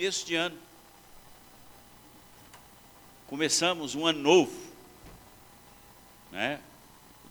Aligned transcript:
começo 0.00 0.24
de 0.24 0.34
ano. 0.34 0.56
Começamos 3.26 3.94
um 3.94 4.06
ano 4.06 4.18
novo. 4.18 4.72
Né? 6.32 6.58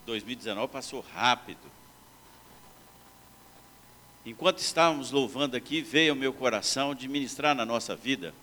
2019 0.06 0.72
passou 0.72 1.02
rápido. 1.02 1.66
Enquanto 4.24 4.60
estávamos 4.60 5.10
louvando 5.10 5.58
aqui, 5.58 5.82
veio 5.82 6.12
ao 6.12 6.16
meu 6.16 6.32
coração 6.32 6.94
de 6.94 7.08
ministrar 7.08 7.56
na 7.56 7.66
nossa 7.66 7.96
vida 7.96 8.36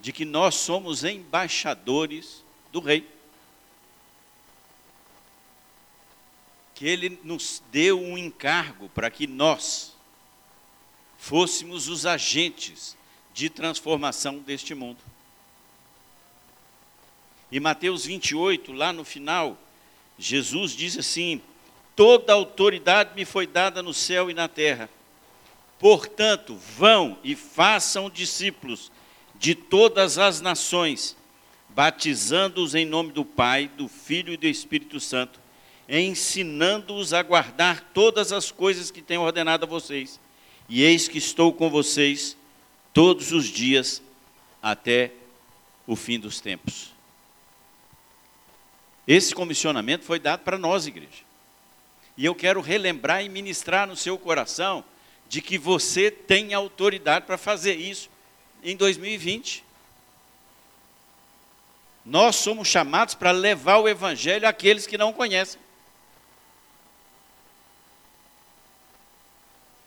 de 0.00 0.14
que 0.14 0.24
nós 0.24 0.54
somos 0.54 1.04
embaixadores 1.04 2.42
do 2.72 2.80
Rei. 2.80 3.06
Que 6.74 6.86
Ele 6.86 7.20
nos 7.22 7.62
deu 7.70 8.00
um 8.00 8.16
encargo 8.16 8.88
para 8.88 9.10
que 9.10 9.26
nós 9.26 9.94
fôssemos 11.18 11.88
os 11.88 12.06
agentes 12.06 12.96
de 13.34 13.48
transformação 13.48 14.38
deste 14.38 14.74
mundo. 14.74 14.98
E 17.50 17.60
Mateus 17.60 18.06
28, 18.06 18.72
lá 18.72 18.92
no 18.92 19.04
final, 19.04 19.58
Jesus 20.18 20.72
diz 20.72 20.96
assim: 20.96 21.40
Toda 21.94 22.32
autoridade 22.32 23.10
me 23.14 23.24
foi 23.24 23.46
dada 23.46 23.82
no 23.82 23.92
céu 23.92 24.30
e 24.30 24.34
na 24.34 24.48
terra. 24.48 24.88
Portanto, 25.78 26.56
vão 26.76 27.18
e 27.22 27.34
façam 27.34 28.08
discípulos 28.08 28.90
de 29.34 29.54
todas 29.54 30.16
as 30.16 30.40
nações, 30.40 31.16
batizando-os 31.68 32.74
em 32.74 32.86
nome 32.86 33.12
do 33.12 33.24
Pai, 33.24 33.68
do 33.76 33.88
Filho 33.88 34.32
e 34.32 34.36
do 34.36 34.46
Espírito 34.46 35.00
Santo, 35.00 35.40
ensinando-os 35.88 37.12
a 37.12 37.22
guardar 37.22 37.90
todas 37.92 38.32
as 38.32 38.50
coisas 38.50 38.90
que 38.90 39.02
tenho 39.02 39.22
ordenado 39.22 39.64
a 39.64 39.68
vocês. 39.68 40.20
E 40.68 40.82
eis 40.82 41.08
que 41.08 41.18
estou 41.18 41.52
com 41.52 41.68
vocês 41.68 42.36
todos 42.92 43.32
os 43.32 43.46
dias 43.46 44.02
até 44.62 45.12
o 45.86 45.96
fim 45.96 46.18
dos 46.18 46.40
tempos. 46.40 46.92
Esse 49.06 49.34
comissionamento 49.34 50.04
foi 50.04 50.18
dado 50.18 50.40
para 50.40 50.58
nós, 50.58 50.86
igreja. 50.86 51.24
E 52.16 52.24
eu 52.24 52.34
quero 52.34 52.60
relembrar 52.60 53.24
e 53.24 53.28
ministrar 53.28 53.86
no 53.86 53.96
seu 53.96 54.18
coração 54.18 54.84
de 55.28 55.40
que 55.40 55.58
você 55.58 56.10
tem 56.10 56.54
autoridade 56.54 57.26
para 57.26 57.38
fazer 57.38 57.74
isso 57.74 58.10
em 58.62 58.76
2020. 58.76 59.64
Nós 62.04 62.36
somos 62.36 62.68
chamados 62.68 63.14
para 63.14 63.30
levar 63.30 63.78
o 63.78 63.88
evangelho 63.88 64.46
àqueles 64.46 64.86
que 64.86 64.98
não 64.98 65.12
conhecem. 65.12 65.60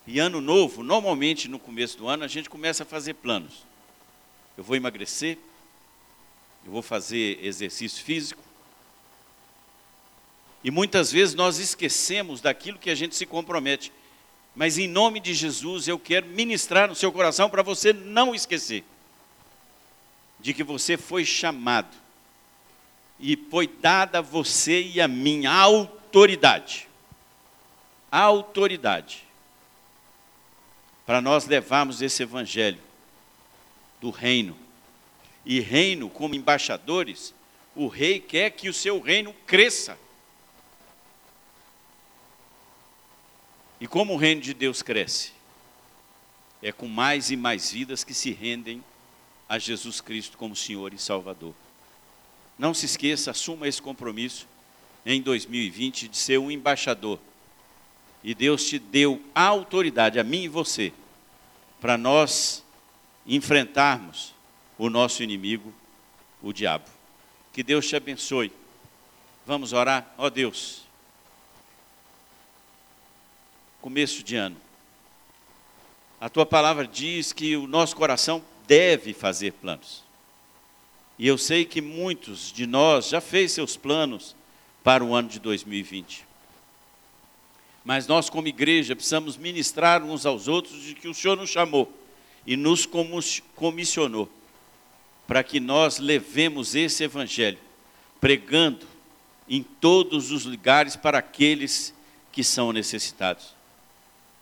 E 0.06 0.18
ano 0.20 0.40
novo, 0.40 0.82
normalmente 0.82 1.48
no 1.48 1.58
começo 1.58 1.98
do 1.98 2.08
ano, 2.08 2.24
a 2.24 2.28
gente 2.28 2.48
começa 2.48 2.84
a 2.84 2.86
fazer 2.86 3.14
planos. 3.14 3.64
Eu 4.56 4.62
vou 4.62 4.76
emagrecer, 4.76 5.36
eu 6.64 6.72
vou 6.72 6.82
fazer 6.82 7.38
exercício 7.44 8.04
físico, 8.04 8.42
e 10.62 10.70
muitas 10.70 11.12
vezes 11.12 11.34
nós 11.34 11.58
esquecemos 11.58 12.40
daquilo 12.40 12.78
que 12.78 12.90
a 12.90 12.94
gente 12.94 13.14
se 13.14 13.26
compromete. 13.26 13.92
Mas 14.54 14.78
em 14.78 14.88
nome 14.88 15.20
de 15.20 15.34
Jesus 15.34 15.86
eu 15.86 15.98
quero 15.98 16.26
ministrar 16.26 16.88
no 16.88 16.94
seu 16.94 17.12
coração 17.12 17.48
para 17.48 17.62
você 17.62 17.92
não 17.92 18.34
esquecer 18.34 18.82
de 20.40 20.54
que 20.54 20.64
você 20.64 20.96
foi 20.96 21.24
chamado 21.24 21.94
e 23.20 23.36
foi 23.50 23.66
dada 23.66 24.18
a 24.18 24.22
você 24.22 24.82
e 24.82 25.00
a 25.00 25.06
mim 25.06 25.46
a 25.46 25.52
autoridade. 25.52 26.88
A 28.10 28.20
autoridade 28.22 29.25
para 31.06 31.20
nós 31.20 31.46
levarmos 31.46 32.02
esse 32.02 32.24
evangelho 32.24 32.80
do 34.00 34.10
reino. 34.10 34.58
E 35.44 35.60
reino, 35.60 36.10
como 36.10 36.34
embaixadores, 36.34 37.32
o 37.74 37.86
rei 37.86 38.18
quer 38.18 38.50
que 38.50 38.68
o 38.68 38.74
seu 38.74 39.00
reino 39.00 39.32
cresça. 39.46 39.96
E 43.80 43.86
como 43.86 44.14
o 44.14 44.16
reino 44.16 44.40
de 44.40 44.52
Deus 44.52 44.82
cresce? 44.82 45.32
É 46.60 46.72
com 46.72 46.88
mais 46.88 47.30
e 47.30 47.36
mais 47.36 47.70
vidas 47.70 48.02
que 48.02 48.12
se 48.12 48.32
rendem 48.32 48.82
a 49.48 49.58
Jesus 49.58 50.00
Cristo 50.00 50.36
como 50.36 50.56
Senhor 50.56 50.92
e 50.92 50.98
Salvador. 50.98 51.54
Não 52.58 52.74
se 52.74 52.86
esqueça, 52.86 53.30
assuma 53.30 53.68
esse 53.68 53.80
compromisso 53.80 54.48
em 55.04 55.20
2020 55.22 56.08
de 56.08 56.16
ser 56.16 56.38
um 56.38 56.50
embaixador. 56.50 57.20
E 58.26 58.34
Deus 58.34 58.64
te 58.64 58.76
deu 58.76 59.22
a 59.32 59.44
autoridade, 59.44 60.18
a 60.18 60.24
mim 60.24 60.42
e 60.42 60.48
você, 60.48 60.92
para 61.80 61.96
nós 61.96 62.64
enfrentarmos 63.24 64.34
o 64.76 64.90
nosso 64.90 65.22
inimigo, 65.22 65.72
o 66.42 66.52
diabo. 66.52 66.90
Que 67.52 67.62
Deus 67.62 67.86
te 67.86 67.94
abençoe. 67.94 68.50
Vamos 69.46 69.72
orar? 69.72 70.12
Ó 70.18 70.26
oh 70.26 70.30
Deus, 70.30 70.82
começo 73.80 74.24
de 74.24 74.34
ano. 74.34 74.56
A 76.20 76.28
tua 76.28 76.44
palavra 76.44 76.84
diz 76.84 77.32
que 77.32 77.56
o 77.56 77.68
nosso 77.68 77.94
coração 77.94 78.42
deve 78.66 79.14
fazer 79.14 79.52
planos. 79.52 80.02
E 81.16 81.28
eu 81.28 81.38
sei 81.38 81.64
que 81.64 81.80
muitos 81.80 82.50
de 82.52 82.66
nós 82.66 83.08
já 83.08 83.20
fez 83.20 83.52
seus 83.52 83.76
planos 83.76 84.34
para 84.82 85.04
o 85.04 85.14
ano 85.14 85.28
de 85.28 85.38
2020. 85.38 86.26
Mas 87.86 88.08
nós, 88.08 88.28
como 88.28 88.48
igreja, 88.48 88.96
precisamos 88.96 89.36
ministrar 89.36 90.02
uns 90.02 90.26
aos 90.26 90.48
outros 90.48 90.82
de 90.82 90.92
que 90.92 91.06
o 91.06 91.14
Senhor 91.14 91.36
nos 91.36 91.50
chamou 91.50 91.88
e 92.44 92.56
nos 92.56 92.84
comissionou 93.54 94.28
para 95.24 95.44
que 95.44 95.60
nós 95.60 96.00
levemos 96.00 96.74
esse 96.74 97.04
evangelho, 97.04 97.60
pregando 98.20 98.84
em 99.48 99.62
todos 99.62 100.32
os 100.32 100.44
lugares 100.44 100.96
para 100.96 101.18
aqueles 101.18 101.94
que 102.32 102.42
são 102.42 102.72
necessitados. 102.72 103.54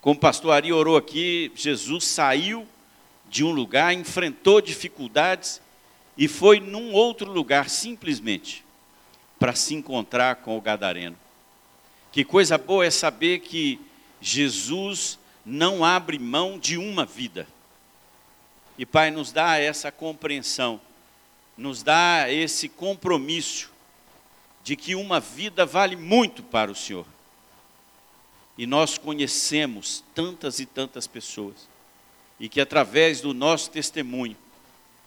Como 0.01 0.17
o 0.17 0.21
pastor 0.21 0.53
Ari 0.53 0.73
orou 0.73 0.97
aqui, 0.97 1.53
Jesus 1.55 2.05
saiu 2.05 2.67
de 3.29 3.45
um 3.45 3.51
lugar, 3.51 3.93
enfrentou 3.93 4.59
dificuldades 4.63 5.61
e 6.17 6.29
foi 6.29 6.61
num 6.61 6.93
outro 6.93 7.31
lugar 7.31 7.69
simplesmente 7.69 8.65
para 9.39 9.55
se 9.55 9.75
encontrar 9.75 10.37
com 10.37 10.57
o 10.57 10.63
gadareno. 10.63 11.24
Que 12.15 12.25
coisa 12.25 12.57
boa 12.57 12.87
é 12.87 12.93
saber 12.93 13.41
que 13.41 13.81
Jesus 14.21 15.19
não 15.45 15.85
abre 15.85 16.17
mão 16.17 16.61
de 16.61 16.79
uma 16.79 17.05
vida. 17.05 17.45
E 18.79 18.87
Pai, 18.87 19.11
nos 19.11 19.33
dá 19.33 19.59
essa 19.59 19.91
compreensão, 19.91 20.81
nos 21.59 21.83
dá 21.83 22.27
esse 22.31 22.69
compromisso 22.69 23.73
de 24.63 24.77
que 24.77 24.95
uma 24.95 25.19
vida 25.19 25.67
vale 25.67 25.97
muito 25.97 26.41
para 26.41 26.71
o 26.71 26.75
Senhor. 26.77 27.05
E 28.57 28.65
nós 28.65 28.97
conhecemos 28.97 30.05
tantas 30.15 30.61
e 30.61 30.67
tantas 30.67 31.09
pessoas, 31.09 31.69
e 32.39 32.49
que 32.49 32.61
através 32.61 33.23
do 33.23 33.35
nosso 33.35 33.73
testemunho, 33.73 34.37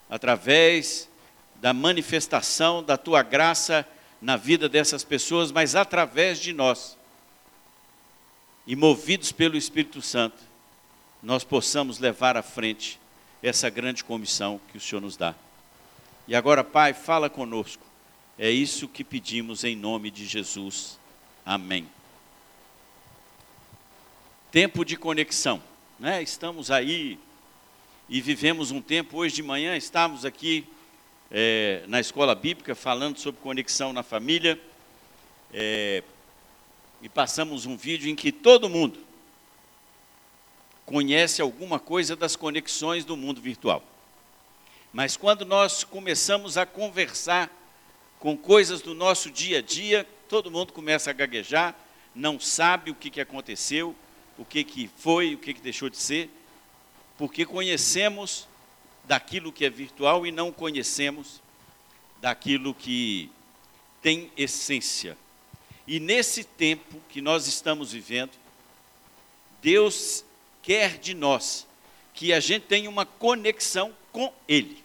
através 0.10 1.08
da 1.56 1.72
manifestação 1.72 2.84
da 2.84 2.98
tua 2.98 3.24
graça 3.24 3.88
na 4.22 4.36
vida 4.36 4.68
dessas 4.68 5.06
pessoas, 5.06 5.54
mas 5.54 5.74
através 5.74 6.38
de 6.40 6.52
nós, 6.52 6.97
e 8.68 8.76
movidos 8.76 9.32
pelo 9.32 9.58
Espírito 9.58 10.02
Santo, 10.02 10.38
nós 11.24 11.44
possamos 11.44 11.98
levar 11.98 12.38
à 12.38 12.44
frente 12.44 13.00
essa 13.42 13.70
grande 13.70 14.04
comissão 14.04 14.62
que 14.72 14.78
o 14.78 14.82
Senhor 14.82 15.02
nos 15.02 15.18
dá. 15.18 15.34
E 16.28 16.36
agora, 16.36 16.64
Pai, 16.64 16.94
fala 16.94 17.30
conosco. 17.30 17.84
É 18.38 18.52
isso 18.52 18.88
que 18.88 19.04
pedimos 19.04 19.64
em 19.64 19.76
nome 19.76 20.12
de 20.12 20.26
Jesus. 20.26 21.00
Amém 21.44 21.88
tempo 24.52 24.86
de 24.86 24.96
conexão. 24.96 25.62
Né? 26.00 26.22
Estamos 26.24 26.72
aí 26.72 27.20
e 28.10 28.22
vivemos 28.22 28.72
um 28.72 28.82
tempo, 28.82 29.18
hoje 29.18 29.36
de 29.36 29.44
manhã 29.44 29.76
estávamos 29.76 30.24
aqui 30.24 30.66
é, 31.30 31.84
na 31.88 32.00
escola 32.00 32.34
bíblica 32.34 32.74
falando 32.74 33.20
sobre 33.20 33.42
conexão 33.42 33.92
na 33.92 34.02
família 34.02 34.60
é, 35.54 36.02
e 37.02 37.10
passamos 37.10 37.66
um 37.66 37.78
vídeo 37.78 38.10
em 38.10 38.16
que 38.16 38.32
todo 38.32 38.70
mundo 38.70 39.00
conhece 40.86 41.42
alguma 41.42 41.80
coisa 41.80 42.16
das 42.16 42.36
conexões 42.36 43.04
do 43.04 43.18
mundo 43.18 43.42
virtual. 43.42 43.84
Mas 44.94 45.18
quando 45.18 45.46
nós 45.46 45.84
começamos 45.84 46.58
a 46.58 46.66
conversar 46.66 47.52
com 48.20 48.36
coisas 48.38 48.82
do 48.82 48.94
nosso 48.94 49.30
dia 49.30 49.60
a 49.60 49.62
dia, 49.62 50.08
todo 50.30 50.50
mundo 50.50 50.74
começa 50.74 51.10
a 51.10 51.14
gaguejar, 51.14 51.76
não 52.16 52.40
sabe 52.40 52.90
o 52.90 52.96
que, 52.96 53.10
que 53.10 53.22
aconteceu, 53.22 53.96
o 54.38 54.46
que, 54.46 54.64
que 54.64 54.90
foi, 54.98 55.36
o 55.36 55.38
que, 55.38 55.54
que 55.54 55.62
deixou 55.62 55.90
de 55.90 55.98
ser, 55.98 56.30
porque 57.18 57.46
conhecemos 57.46 58.48
daquilo 59.04 59.52
que 59.52 59.66
é 59.66 59.70
virtual 59.70 60.26
e 60.26 60.32
não 60.32 60.52
conhecemos 60.52 61.42
daquilo 62.22 62.74
que 62.74 63.30
tem 64.02 64.32
essência. 64.38 65.18
E 65.88 66.00
nesse 66.00 66.44
tempo 66.44 67.02
que 67.08 67.22
nós 67.22 67.48
estamos 67.48 67.94
vivendo, 67.94 68.32
Deus 69.62 70.26
quer 70.62 70.98
de 70.98 71.14
nós 71.14 71.66
que 72.14 72.34
a 72.34 72.40
gente 72.40 72.64
tenha 72.64 72.90
uma 72.90 73.06
conexão 73.06 73.96
com 74.12 74.34
Ele. 74.48 74.84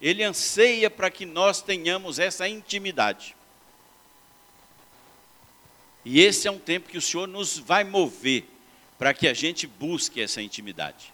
Ele 0.00 0.24
anseia 0.24 0.90
para 0.90 1.10
que 1.10 1.24
nós 1.24 1.62
tenhamos 1.62 2.18
essa 2.18 2.48
intimidade. 2.48 3.36
E 6.04 6.20
esse 6.20 6.48
é 6.48 6.50
um 6.50 6.58
tempo 6.58 6.88
que 6.88 6.98
o 6.98 7.02
Senhor 7.02 7.26
nos 7.26 7.58
vai 7.58 7.84
mover 7.84 8.48
para 8.98 9.14
que 9.14 9.28
a 9.28 9.34
gente 9.34 9.66
busque 9.66 10.20
essa 10.20 10.42
intimidade. 10.42 11.12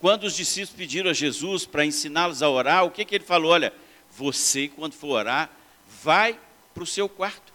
Quando 0.00 0.24
os 0.24 0.36
discípulos 0.36 0.76
pediram 0.76 1.10
a 1.10 1.14
Jesus 1.14 1.66
para 1.66 1.84
ensiná-los 1.84 2.42
a 2.42 2.48
orar, 2.48 2.84
o 2.84 2.90
que, 2.90 3.04
que 3.04 3.14
ele 3.14 3.24
falou? 3.24 3.52
Olha, 3.52 3.72
você, 4.10 4.68
quando 4.68 4.94
for 4.94 5.08
orar, 5.08 5.50
vai 6.02 6.38
para 6.74 6.82
o 6.82 6.86
seu 6.86 7.08
quarto. 7.08 7.52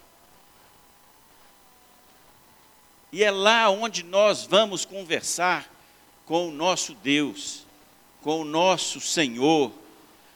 E 3.12 3.24
é 3.24 3.32
lá 3.32 3.70
onde 3.70 4.04
nós 4.04 4.46
vamos 4.46 4.86
conversar 4.86 5.72
com 6.26 6.48
o 6.50 6.52
nosso 6.52 6.94
Deus, 6.94 7.66
com 8.22 8.42
o 8.42 8.46
nosso 8.46 9.00
Senhor, 9.00 9.72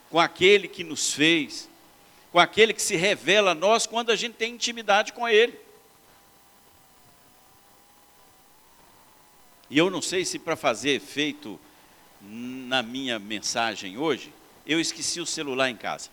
com 0.09 0.19
aquele 0.19 0.67
que 0.67 0.83
nos 0.83 1.13
fez, 1.13 1.69
com 2.31 2.39
aquele 2.39 2.73
que 2.73 2.81
se 2.81 2.95
revela 2.95 3.51
a 3.51 3.55
nós 3.55 3.85
quando 3.85 4.09
a 4.09 4.15
gente 4.15 4.33
tem 4.33 4.53
intimidade 4.53 5.13
com 5.13 5.27
Ele. 5.27 5.59
E 9.69 9.77
eu 9.77 9.89
não 9.89 10.01
sei 10.01 10.25
se 10.25 10.37
para 10.37 10.55
fazer 10.55 10.91
efeito 10.91 11.59
na 12.21 12.83
minha 12.83 13.17
mensagem 13.17 13.97
hoje, 13.97 14.33
eu 14.65 14.79
esqueci 14.79 15.19
o 15.19 15.25
celular 15.25 15.69
em 15.69 15.77
casa. 15.77 16.09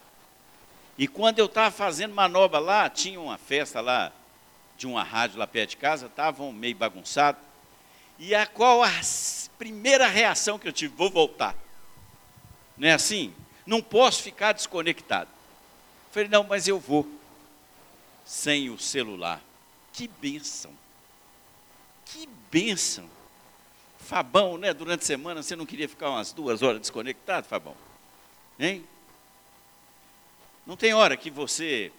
E 0.98 1.06
quando 1.06 1.38
eu 1.38 1.46
estava 1.46 1.70
fazendo 1.70 2.12
manobra 2.12 2.58
lá, 2.58 2.90
tinha 2.90 3.20
uma 3.20 3.38
festa 3.38 3.80
lá 3.80 4.12
de 4.76 4.84
uma 4.86 5.04
rádio 5.04 5.38
lá 5.38 5.46
perto 5.46 5.70
de 5.70 5.76
casa, 5.76 6.06
estavam 6.06 6.52
meio 6.52 6.74
bagunçados. 6.74 7.40
E 8.18 8.34
a 8.34 8.44
qual 8.46 8.82
a 8.82 8.90
primeira 9.56 10.08
reação 10.08 10.58
que 10.58 10.66
eu 10.66 10.72
tive? 10.72 10.94
Vou 10.96 11.08
voltar. 11.08 11.54
Não 12.76 12.88
é 12.88 12.92
assim? 12.92 13.32
Não 13.64 13.80
posso 13.80 14.22
ficar 14.22 14.52
desconectado. 14.52 15.30
Falei, 16.10 16.28
não, 16.28 16.42
mas 16.42 16.66
eu 16.66 16.80
vou. 16.80 17.08
Sem 18.24 18.68
o 18.68 18.78
celular. 18.78 19.40
Que 19.92 20.08
bênção. 20.08 20.72
Que 22.06 22.28
bênção. 22.50 23.08
Fabão, 23.98 24.58
né? 24.58 24.74
Durante 24.74 25.02
a 25.02 25.06
semana 25.06 25.42
você 25.42 25.54
não 25.54 25.66
queria 25.66 25.88
ficar 25.88 26.10
umas 26.10 26.32
duas 26.32 26.62
horas 26.62 26.80
desconectado, 26.80 27.46
Fabão? 27.46 27.76
Hein? 28.58 28.84
Não 30.68 30.76
tem 30.76 30.92
hora 30.92 31.16
que 31.16 31.30
você. 31.30 31.90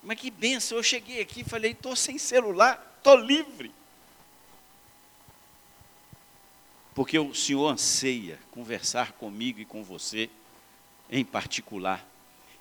Mas 0.00 0.20
que 0.20 0.30
benção, 0.30 0.78
eu 0.78 0.82
cheguei 0.84 1.20
aqui 1.20 1.40
e 1.40 1.44
falei, 1.44 1.72
estou 1.72 1.96
sem 1.96 2.16
celular, 2.16 2.94
estou 2.98 3.16
livre. 3.16 3.72
Porque 6.94 7.18
o 7.18 7.34
Senhor 7.34 7.68
anseia 7.68 8.38
conversar 8.52 9.10
comigo 9.10 9.58
e 9.58 9.64
com 9.64 9.82
você 9.82 10.30
em 11.10 11.24
particular. 11.24 12.08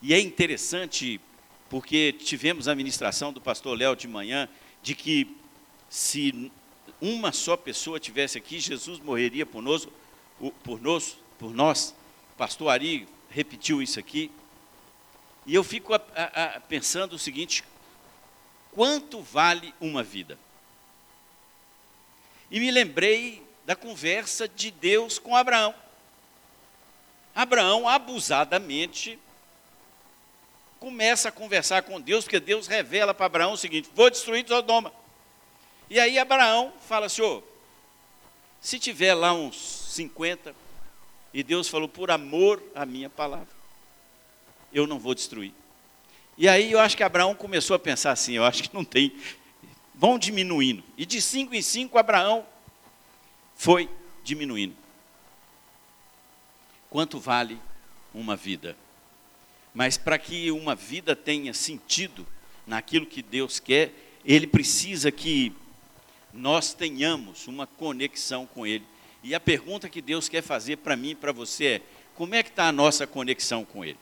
E 0.02 0.16
é 0.16 0.20
interessante, 0.20 1.22
porque 1.70 2.14
tivemos 2.14 2.68
a 2.68 2.74
ministração 2.74 3.32
do 3.32 3.40
pastor 3.40 3.78
Léo 3.78 3.96
de 3.96 4.08
manhã, 4.08 4.50
de 4.82 4.96
que 4.96 5.38
se 5.88 6.52
uma 7.00 7.32
só 7.32 7.56
pessoa 7.56 8.00
tivesse 8.00 8.40
aqui, 8.40 8.60
Jesus 8.60 9.00
morreria 9.00 9.46
por 9.46 9.62
nós, 9.62 9.88
por 10.64 10.82
nós, 10.82 11.20
por 11.38 11.54
nós. 11.54 11.94
Pastor 12.36 12.70
Ari 12.70 13.08
repetiu 13.30 13.80
isso 13.80 14.00
aqui. 14.00 14.32
E 15.48 15.56
eu 15.56 15.64
fico 15.64 15.94
a, 15.94 16.02
a, 16.14 16.44
a 16.44 16.60
pensando 16.60 17.14
o 17.14 17.20
seguinte: 17.20 17.64
quanto 18.72 19.22
vale 19.22 19.74
uma 19.80 20.04
vida? 20.04 20.38
E 22.52 22.60
me 22.60 22.70
lembrei 22.70 23.42
da 23.66 23.76
conversa 23.76 24.48
de 24.48 24.70
Deus 24.70 25.18
com 25.18 25.36
Abraão. 25.36 25.74
Abraão, 27.34 27.88
abusadamente, 27.88 29.18
começa 30.80 31.30
a 31.30 31.32
conversar 31.32 31.84
com 31.84 32.00
Deus, 32.00 32.26
porque 32.26 32.40
Deus 32.40 32.68
revela 32.68 33.14
para 33.14 33.26
Abraão 33.26 33.54
o 33.54 33.58
seguinte: 33.58 33.90
vou 33.96 34.10
destruir 34.10 34.46
Sodoma. 34.46 34.92
E 35.90 36.00
aí 36.00 36.20
Abraão 36.20 36.74
fala, 36.88 37.08
Senhor, 37.08 37.42
se 38.60 38.78
tiver 38.78 39.14
lá 39.14 39.32
uns 39.32 39.56
50, 39.56 40.54
e 41.34 41.42
Deus 41.44 41.70
falou, 41.70 41.88
por 41.88 42.12
amor 42.12 42.62
à 42.76 42.86
minha 42.86 43.10
palavra, 43.10 43.57
eu 44.72 44.88
não 44.88 45.00
vou 45.00 45.16
destruir. 45.16 45.54
E 46.38 46.48
aí 46.48 46.72
eu 46.72 46.80
acho 46.80 46.96
que 46.96 47.04
Abraão 47.04 47.34
começou 47.34 47.76
a 47.76 47.80
pensar 47.80 48.12
assim, 48.12 48.34
eu 48.34 48.44
acho 48.44 48.64
que 48.64 48.74
não 48.74 48.86
tem, 48.86 49.16
vão 49.96 50.20
diminuindo. 50.20 50.84
E 50.98 51.06
de 51.06 51.22
cinco 51.22 51.56
em 51.56 51.62
cinco 51.62 51.98
Abraão 51.98 52.46
foi 53.56 53.90
diminuindo. 54.24 54.76
Quanto 56.90 57.20
vale 57.20 57.60
uma 58.14 58.36
vida? 58.36 58.78
Mas 59.74 59.98
para 59.98 60.18
que 60.18 60.52
uma 60.52 60.76
vida 60.76 61.16
tenha 61.16 61.54
sentido 61.54 62.26
naquilo 62.66 63.06
que 63.06 63.22
Deus 63.22 63.60
quer, 63.60 63.94
ele 64.24 64.48
precisa 64.48 65.12
que 65.12 65.54
nós 66.34 66.74
tenhamos 66.74 67.48
uma 67.48 67.66
conexão 67.66 68.46
com 68.46 68.66
Ele. 68.66 68.86
E 69.24 69.34
a 69.34 69.40
pergunta 69.40 69.90
que 69.90 70.02
Deus 70.02 70.30
quer 70.30 70.42
fazer 70.42 70.78
para 70.78 70.96
mim 70.96 71.10
e 71.10 71.16
para 71.16 71.32
você 71.32 71.66
é: 71.66 71.82
como 72.16 72.36
é 72.36 72.44
que 72.44 72.50
está 72.50 72.68
a 72.68 72.72
nossa 72.72 73.08
conexão 73.08 73.66
com 73.66 73.84
Ele? 73.84 73.98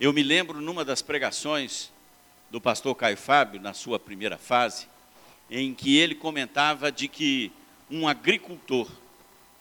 Eu 0.00 0.14
me 0.14 0.22
lembro 0.22 0.62
numa 0.62 0.82
das 0.82 1.02
pregações 1.02 1.92
do 2.50 2.58
pastor 2.58 2.94
Caio 2.94 3.18
Fábio, 3.18 3.60
na 3.60 3.74
sua 3.74 3.98
primeira 3.98 4.38
fase, 4.38 4.88
em 5.50 5.74
que 5.74 5.98
ele 5.98 6.14
comentava 6.14 6.90
de 6.90 7.06
que 7.06 7.52
um 7.90 8.08
agricultor, 8.08 8.90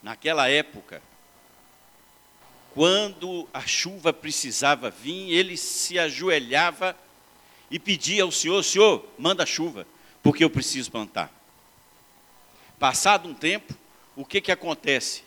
naquela 0.01 0.47
época, 0.47 1.01
quando 2.73 3.49
a 3.53 3.67
chuva 3.67 4.13
precisava 4.13 4.89
vir, 4.89 5.29
ele 5.29 5.57
se 5.57 5.99
ajoelhava 5.99 6.95
e 7.69 7.77
pedia 7.77 8.23
ao 8.23 8.31
Senhor: 8.31 8.63
Senhor, 8.63 9.05
manda 9.17 9.45
chuva, 9.45 9.85
porque 10.23 10.41
eu 10.41 10.49
preciso 10.49 10.89
plantar. 10.89 11.29
Passado 12.79 13.27
um 13.27 13.33
tempo, 13.33 13.73
o 14.15 14.23
que, 14.23 14.39
que 14.39 14.53
acontece? 14.53 15.21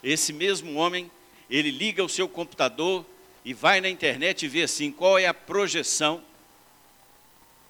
Esse 0.00 0.32
mesmo 0.32 0.76
homem, 0.76 1.10
ele 1.50 1.72
liga 1.72 2.04
o 2.04 2.08
seu 2.08 2.28
computador 2.28 3.04
e 3.44 3.52
vai 3.52 3.80
na 3.80 3.88
internet 3.88 4.44
e 4.44 4.48
vê 4.48 4.62
assim: 4.62 4.90
qual 4.90 5.18
é 5.18 5.26
a 5.26 5.34
projeção 5.34 6.22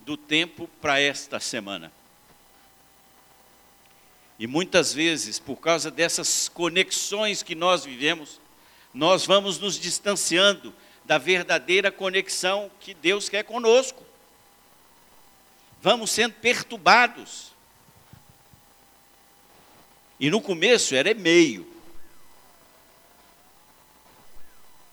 do 0.04 0.16
tempo 0.16 0.68
para 0.80 1.00
esta 1.00 1.40
semana. 1.40 1.90
E 4.38 4.46
muitas 4.46 4.92
vezes, 4.92 5.38
por 5.38 5.56
causa 5.56 5.90
dessas 5.90 6.48
conexões 6.48 7.42
que 7.42 7.54
nós 7.54 7.84
vivemos, 7.84 8.40
nós 8.92 9.24
vamos 9.24 9.58
nos 9.58 9.78
distanciando 9.78 10.74
da 11.04 11.18
verdadeira 11.18 11.90
conexão 11.90 12.70
que 12.80 12.92
Deus 12.92 13.28
quer 13.28 13.44
conosco. 13.44 14.04
Vamos 15.80 16.10
sendo 16.10 16.34
perturbados. 16.34 17.52
E 20.18 20.30
no 20.30 20.40
começo 20.40 20.94
era 20.94 21.10
e-mail. 21.10 21.66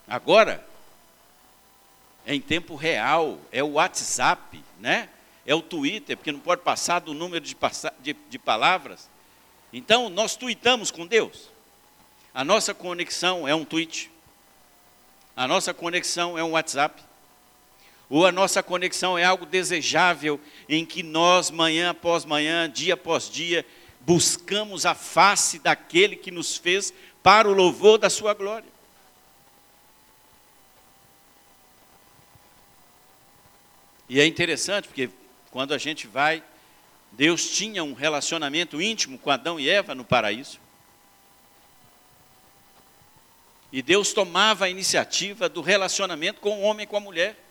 Agora, 0.08 0.71
em 2.25 2.40
tempo 2.40 2.75
real, 2.75 3.40
é 3.51 3.63
o 3.63 3.74
WhatsApp, 3.74 4.63
né? 4.80 5.10
É 5.46 5.56
o 5.56 5.62
Twitter, 5.62 6.16
porque 6.16 6.32
não 6.32 6.40
pode 6.40 6.62
passar 6.62 7.00
do 7.00 7.13
número 7.13 7.44
de, 7.44 7.56
de, 8.00 8.16
de 8.30 8.40
palavras. 8.40 9.10
Então, 9.74 10.10
nós 10.10 10.36
tweetamos 10.36 10.92
com 10.92 11.06
Deus. 11.06 11.50
A 12.34 12.44
nossa 12.44 12.74
conexão 12.74 13.48
é 13.48 13.56
um 13.56 13.66
tweet. 13.66 14.12
A 15.36 15.48
nossa 15.48 15.74
conexão 15.74 16.38
é 16.38 16.44
um 16.44 16.51
WhatsApp. 16.51 17.01
Ou 18.10 18.25
a 18.25 18.32
nossa 18.32 18.62
conexão 18.62 19.18
é 19.18 19.24
algo 19.24 19.46
desejável 19.46 20.40
em 20.68 20.86
que 20.86 21.01
nós, 21.01 21.50
manhã 21.50 21.92
após 21.92 22.25
manhã, 22.25 22.70
dia 22.70 22.94
após 22.94 23.30
dia, 23.30 23.66
buscamos 24.01 24.86
a 24.86 24.94
face 24.94 25.60
daquele 25.60 26.16
que 26.16 26.30
nos 26.30 26.58
fez 26.58 26.94
para 27.24 27.50
o 27.50 27.54
louvor 27.54 27.98
da 27.98 28.10
sua 28.10 28.34
glória. 28.34 28.71
E 34.12 34.20
é 34.20 34.25
interessante 34.25 34.89
porque 34.89 35.10
quando 35.51 35.74
a 35.74 35.77
gente 35.77 36.06
vai, 36.06 36.44
Deus 37.13 37.50
tinha 37.50 37.82
um 37.82 37.94
relacionamento 37.94 38.82
íntimo 38.82 39.18
com 39.18 39.32
Adão 39.32 39.58
e 39.58 39.70
Eva 39.70 39.96
no 39.96 40.03
paraíso. 40.03 40.60
E 43.72 43.82
Deus 43.82 44.12
tomava 44.12 44.65
a 44.65 44.70
iniciativa 44.70 45.48
do 45.48 45.62
relacionamento 45.62 46.41
com 46.41 46.60
o 46.60 46.62
homem 46.63 46.84
e 46.84 46.88
com 46.88 46.98
a 46.98 47.00
mulher. 47.00 47.41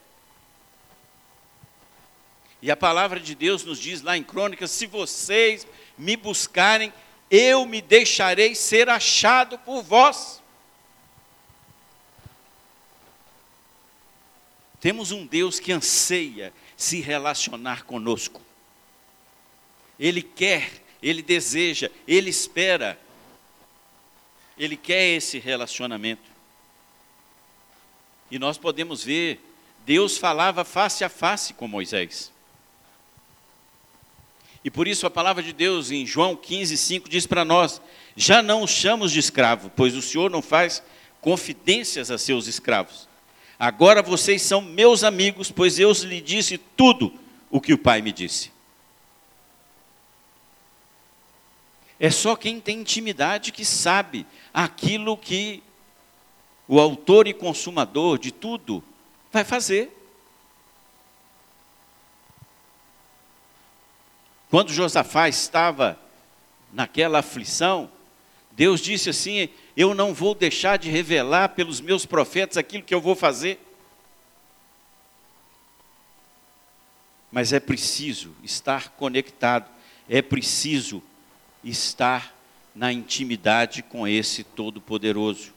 E 2.60 2.70
a 2.70 2.76
palavra 2.76 3.18
de 3.18 3.34
Deus 3.34 3.64
nos 3.64 3.78
diz 3.78 4.02
lá 4.02 4.14
em 4.18 4.22
Crônicas: 4.22 4.70
se 4.70 4.84
vocês 4.84 5.66
me 5.96 6.14
buscarem, 6.14 6.92
eu 7.30 7.64
me 7.64 7.80
deixarei 7.80 8.54
ser 8.54 8.90
achado 8.90 9.56
por 9.56 9.82
vós. 9.82 10.39
Temos 14.80 15.12
um 15.12 15.26
Deus 15.26 15.60
que 15.60 15.72
anseia 15.72 16.52
se 16.76 17.00
relacionar 17.00 17.84
conosco. 17.84 18.40
Ele 19.98 20.22
quer, 20.22 20.82
ele 21.02 21.22
deseja, 21.22 21.90
ele 22.08 22.30
espera. 22.30 22.98
Ele 24.58 24.76
quer 24.76 25.16
esse 25.16 25.38
relacionamento. 25.38 26.30
E 28.30 28.38
nós 28.38 28.56
podemos 28.56 29.04
ver, 29.04 29.40
Deus 29.84 30.16
falava 30.16 30.64
face 30.64 31.04
a 31.04 31.08
face 31.08 31.52
com 31.52 31.68
Moisés. 31.68 32.32
E 34.64 34.70
por 34.70 34.86
isso 34.86 35.06
a 35.06 35.10
palavra 35.10 35.42
de 35.42 35.52
Deus 35.52 35.90
em 35.90 36.06
João 36.06 36.36
15, 36.36 36.76
5 36.76 37.08
diz 37.08 37.26
para 37.26 37.44
nós: 37.44 37.80
Já 38.16 38.42
não 38.42 38.62
os 38.62 38.70
chamamos 38.70 39.12
de 39.12 39.18
escravo, 39.18 39.70
pois 39.74 39.94
o 39.94 40.02
Senhor 40.02 40.30
não 40.30 40.42
faz 40.42 40.82
confidências 41.20 42.10
a 42.10 42.16
seus 42.16 42.46
escravos. 42.46 43.09
Agora 43.60 44.00
vocês 44.00 44.40
são 44.40 44.62
meus 44.62 45.04
amigos, 45.04 45.50
pois 45.50 45.78
eu 45.78 45.92
lhe 45.92 46.22
disse 46.22 46.56
tudo 46.56 47.12
o 47.50 47.60
que 47.60 47.74
o 47.74 47.78
Pai 47.78 48.00
me 48.00 48.10
disse. 48.10 48.50
É 51.98 52.10
só 52.10 52.34
quem 52.34 52.58
tem 52.58 52.80
intimidade 52.80 53.52
que 53.52 53.62
sabe 53.62 54.26
aquilo 54.54 55.14
que 55.14 55.62
o 56.66 56.80
autor 56.80 57.26
e 57.26 57.34
consumador 57.34 58.18
de 58.18 58.32
tudo 58.32 58.82
vai 59.30 59.44
fazer. 59.44 59.94
Quando 64.48 64.72
Josafá 64.72 65.28
estava 65.28 66.00
naquela 66.72 67.18
aflição, 67.18 67.90
Deus 68.60 68.82
disse 68.82 69.08
assim: 69.08 69.48
Eu 69.74 69.94
não 69.94 70.12
vou 70.12 70.34
deixar 70.34 70.76
de 70.76 70.90
revelar 70.90 71.48
pelos 71.48 71.80
meus 71.80 72.04
profetas 72.04 72.58
aquilo 72.58 72.82
que 72.82 72.94
eu 72.94 73.00
vou 73.00 73.16
fazer. 73.16 73.58
Mas 77.32 77.54
é 77.54 77.58
preciso 77.58 78.34
estar 78.44 78.90
conectado, 78.90 79.66
é 80.06 80.20
preciso 80.20 81.02
estar 81.64 82.36
na 82.74 82.92
intimidade 82.92 83.82
com 83.82 84.06
esse 84.06 84.44
Todo-Poderoso. 84.44 85.54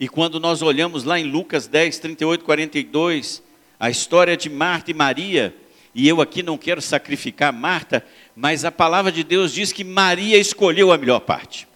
E 0.00 0.08
quando 0.08 0.40
nós 0.40 0.60
olhamos 0.60 1.04
lá 1.04 1.20
em 1.20 1.30
Lucas 1.30 1.68
10, 1.68 2.00
38, 2.00 2.44
42, 2.44 3.44
a 3.78 3.90
história 3.90 4.36
de 4.36 4.50
Marta 4.50 4.90
e 4.90 4.94
Maria, 4.94 5.54
e 5.94 6.08
eu 6.08 6.20
aqui 6.20 6.42
não 6.42 6.58
quero 6.58 6.82
sacrificar 6.82 7.52
Marta, 7.52 8.04
mas 8.36 8.66
a 8.66 8.70
palavra 8.70 9.10
de 9.10 9.24
Deus 9.24 9.54
diz 9.54 9.72
que 9.72 9.82
Maria 9.82 10.36
escolheu 10.36 10.92
a 10.92 10.98
melhor 10.98 11.20
parte. 11.20 11.66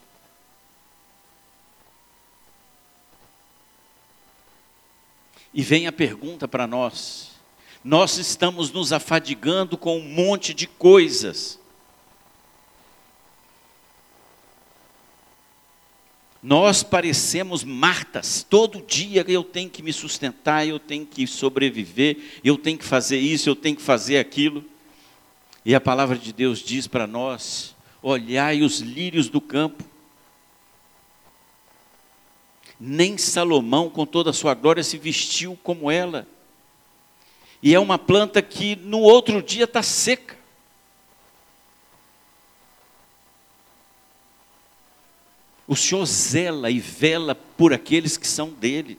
E 5.55 5.63
vem 5.63 5.87
a 5.87 5.93
pergunta 5.93 6.47
para 6.47 6.67
nós: 6.67 7.31
nós 7.83 8.19
estamos 8.19 8.71
nos 8.71 8.93
afadigando 8.93 9.79
com 9.79 9.99
um 9.99 10.05
monte 10.05 10.53
de 10.53 10.67
coisas, 10.67 11.59
Nós 16.43 16.83
parecemos 16.83 17.63
Martas, 17.63 18.47
todo 18.49 18.81
dia 18.81 19.23
eu 19.29 19.45
tenho 19.45 19.69
que 19.69 19.83
me 19.83 19.93
sustentar, 19.93 20.67
eu 20.67 20.79
tenho 20.79 21.05
que 21.05 21.27
sobreviver, 21.27 22.17
eu 22.43 22.57
tenho 22.57 22.79
que 22.79 22.85
fazer 22.85 23.19
isso, 23.19 23.51
eu 23.51 23.55
tenho 23.55 23.77
que 23.77 23.83
fazer 23.83 24.17
aquilo. 24.17 24.65
E 25.65 25.75
a 25.75 25.81
palavra 25.81 26.17
de 26.17 26.33
Deus 26.33 26.61
diz 26.61 26.87
para 26.87 27.07
nós: 27.07 27.75
olhai 28.03 28.63
os 28.63 28.81
lírios 28.81 29.29
do 29.29 29.41
campo. 29.41 29.85
Nem 32.79 33.19
Salomão, 33.19 33.91
com 33.91 34.07
toda 34.07 34.31
a 34.31 34.33
sua 34.33 34.55
glória, 34.55 34.83
se 34.83 34.97
vestiu 34.97 35.59
como 35.63 35.91
ela. 35.91 36.27
E 37.63 37.75
é 37.75 37.79
uma 37.79 37.99
planta 37.99 38.41
que 38.41 38.75
no 38.77 39.01
outro 39.01 39.43
dia 39.43 39.65
está 39.65 39.83
seca. 39.83 40.39
O 45.69 45.77
Senhor 45.77 46.05
zela 46.07 46.71
e 46.71 46.81
vela 46.81 47.35
por 47.35 47.73
aqueles 47.73 48.17
que 48.17 48.27
são 48.27 48.49
dele. 48.49 48.99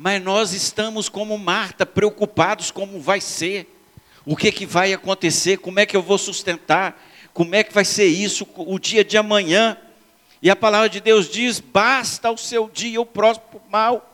Mas 0.00 0.22
nós 0.22 0.52
estamos 0.52 1.08
como 1.08 1.36
Marta, 1.36 1.84
preocupados 1.84 2.70
como 2.70 3.00
vai 3.00 3.20
ser, 3.20 3.66
o 4.24 4.36
que, 4.36 4.52
que 4.52 4.64
vai 4.64 4.92
acontecer, 4.92 5.56
como 5.56 5.80
é 5.80 5.86
que 5.86 5.96
eu 5.96 6.02
vou 6.02 6.16
sustentar, 6.16 7.04
como 7.34 7.52
é 7.56 7.64
que 7.64 7.74
vai 7.74 7.84
ser 7.84 8.06
isso 8.06 8.46
o 8.54 8.78
dia 8.78 9.04
de 9.04 9.18
amanhã. 9.18 9.76
E 10.40 10.48
a 10.48 10.54
palavra 10.54 10.88
de 10.88 11.00
Deus 11.00 11.28
diz: 11.28 11.58
basta 11.58 12.30
o 12.30 12.38
seu 12.38 12.68
dia 12.68 13.00
o 13.00 13.04
próximo 13.04 13.60
mal. 13.68 14.08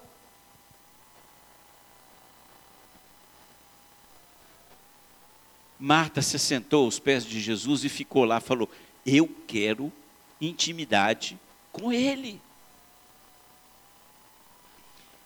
Marta 5.79 6.23
se 6.23 6.39
sentou 6.39 6.87
aos 6.87 6.99
pés 6.99 7.27
de 7.27 7.39
Jesus 7.39 7.85
e 7.85 7.91
ficou 7.91 8.25
lá, 8.25 8.41
falou: 8.41 8.71
eu 9.05 9.29
quero 9.47 9.93
intimidade 10.41 11.39
com 11.71 11.93
Ele. 11.93 12.41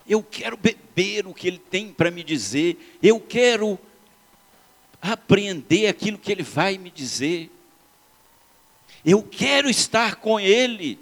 Eu 0.09 0.23
quero 0.23 0.57
beber 0.57 1.27
o 1.27 1.35
que 1.35 1.47
Ele 1.47 1.59
tem 1.59 1.93
para 1.93 2.09
me 2.09 2.23
dizer. 2.23 2.97
Eu 3.01 3.19
quero 3.19 3.77
apreender 4.99 5.87
aquilo 5.87 6.17
que 6.17 6.31
Ele 6.31 6.41
vai 6.41 6.79
me 6.79 6.89
dizer. 6.89 7.51
Eu 9.05 9.21
quero 9.21 9.69
estar 9.69 10.15
com 10.15 10.39
Ele. 10.39 10.99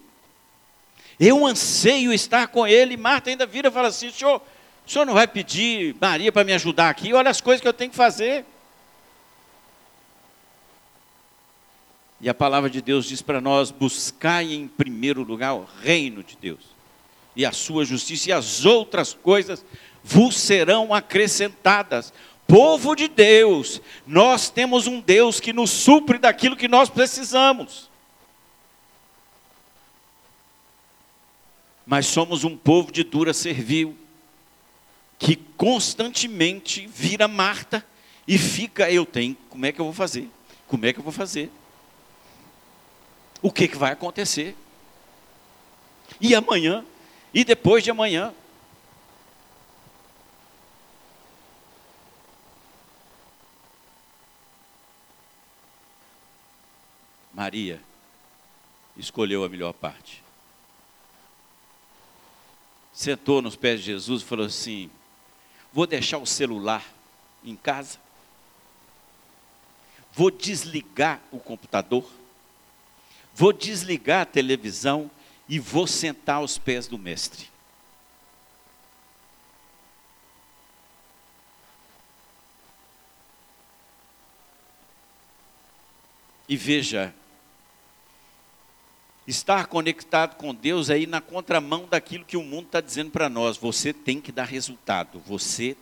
Eu 1.17 1.47
anseio 1.47 2.11
estar 2.11 2.49
com 2.49 2.67
Ele. 2.67 2.97
Marta 2.97 3.29
ainda 3.29 3.45
vira 3.45 3.69
e 3.69 3.71
fala 3.71 3.87
assim: 3.87 4.11
senhor, 4.11 4.41
o 4.85 4.91
senhor 4.91 5.05
não 5.05 5.13
vai 5.13 5.25
pedir 5.25 5.95
Maria 6.01 6.31
para 6.31 6.43
me 6.43 6.51
ajudar 6.51 6.89
aqui? 6.89 7.13
Olha 7.13 7.29
as 7.29 7.39
coisas 7.39 7.61
que 7.61 7.67
eu 7.67 7.73
tenho 7.73 7.91
que 7.91 7.97
fazer. 7.97 8.45
E 12.19 12.27
a 12.27 12.33
palavra 12.33 12.69
de 12.69 12.81
Deus 12.81 13.05
diz 13.05 13.21
para 13.21 13.39
nós: 13.39 13.71
buscai 13.71 14.51
em 14.51 14.67
primeiro 14.67 15.23
lugar 15.23 15.53
o 15.53 15.65
reino 15.81 16.21
de 16.21 16.35
Deus 16.35 16.76
e 17.37 17.45
a 17.45 17.53
sua 17.53 17.85
justiça, 17.85 18.29
e 18.29 18.33
as 18.33 18.65
outras 18.65 19.13
coisas 19.13 19.63
vos 20.03 20.35
serão 20.35 20.93
acrescentadas. 20.93 22.11
Povo 22.45 22.95
de 22.95 23.07
Deus, 23.07 23.81
nós 24.05 24.49
temos 24.49 24.87
um 24.87 24.99
Deus 24.99 25.39
que 25.39 25.53
nos 25.53 25.69
supre 25.69 26.17
daquilo 26.17 26.57
que 26.57 26.67
nós 26.67 26.89
precisamos. 26.89 27.89
Mas 31.85 32.07
somos 32.07 32.43
um 32.43 32.57
povo 32.57 32.91
de 32.91 33.03
dura 33.03 33.33
servil, 33.33 33.95
que 35.17 35.37
constantemente 35.55 36.85
vira 36.87 37.27
Marta 37.29 37.85
e 38.27 38.37
fica, 38.37 38.91
eu 38.91 39.05
tenho, 39.05 39.37
como 39.49 39.65
é 39.65 39.71
que 39.71 39.79
eu 39.79 39.85
vou 39.85 39.93
fazer? 39.93 40.29
Como 40.67 40.85
é 40.85 40.91
que 40.91 40.99
eu 40.99 41.03
vou 41.03 41.13
fazer? 41.13 41.49
o 43.41 43.51
que, 43.51 43.67
que 43.67 43.77
vai 43.77 43.91
acontecer. 43.91 44.55
E 46.19 46.33
amanhã, 46.33 46.83
e 47.37 47.45
depois 47.45 47.83
de 47.83 47.91
amanhã. 47.91 48.33
Maria 57.31 57.79
escolheu 58.97 59.43
a 59.43 59.49
melhor 59.49 59.71
parte. 59.71 60.23
Sentou 62.91 63.39
nos 63.39 63.55
pés 63.55 63.81
de 63.81 63.85
Jesus 63.85 64.23
e 64.23 64.25
falou 64.25 64.47
assim: 64.47 64.89
Vou 65.71 65.85
deixar 65.85 66.17
o 66.17 66.25
celular 66.25 66.83
em 67.43 67.55
casa, 67.55 67.99
vou 70.11 70.31
desligar 70.31 71.21
o 71.31 71.37
computador, 71.37 72.03
vou 73.35 73.53
desligar 73.53 74.21
a 74.21 74.25
televisão 74.25 75.11
e 75.47 75.59
vou 75.59 75.87
sentar 75.87 76.37
aos 76.37 76.57
pés 76.57 76.87
do 76.87 76.97
mestre. 76.97 77.49
E 86.49 86.55
veja, 86.55 87.13
estar 89.27 89.67
conectado 89.67 90.35
com 90.35 90.55
Deus 90.55 90.89
é 90.89 91.05
na 91.05 91.19
contramão 91.19 91.85
daquilo 91.89 92.23
que 92.23 92.37
o 92.37 92.43
mundo 92.43 92.67
está 92.67 92.79
dizendo 92.79 93.11
para 93.11 93.27
nós. 93.27 93.57
Você 93.57 93.91
tem 93.91 94.21
que 94.21 94.31
dar 94.31 94.45
resultado. 94.45 95.19
Você, 95.27 95.75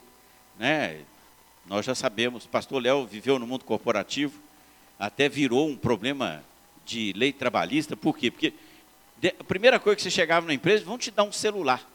né? 0.58 1.02
Nós 1.68 1.86
já 1.86 1.94
sabemos, 1.94 2.48
pastor 2.48 2.82
Léo 2.82 3.06
viveu 3.06 3.38
no 3.38 3.46
mundo 3.48 3.66
corporativo, 3.66 4.40
até 5.00 5.28
virou 5.30 5.68
um 5.68 5.78
problema 5.78 6.44
de 6.86 7.12
lei 7.14 7.34
trabalhista, 7.34 7.98
por 7.98 8.18
quê? 8.18 8.30
Porque 8.30 8.54
a 9.40 9.44
primeira 9.44 9.80
coisa 9.80 9.96
que 9.96 10.02
você 10.04 10.12
chegava 10.12 10.46
na 10.46 10.54
empresa, 10.54 10.84
vão 10.86 10.98
te 10.98 11.10
dar 11.12 11.24
um 11.24 11.32
celular. 11.32 11.90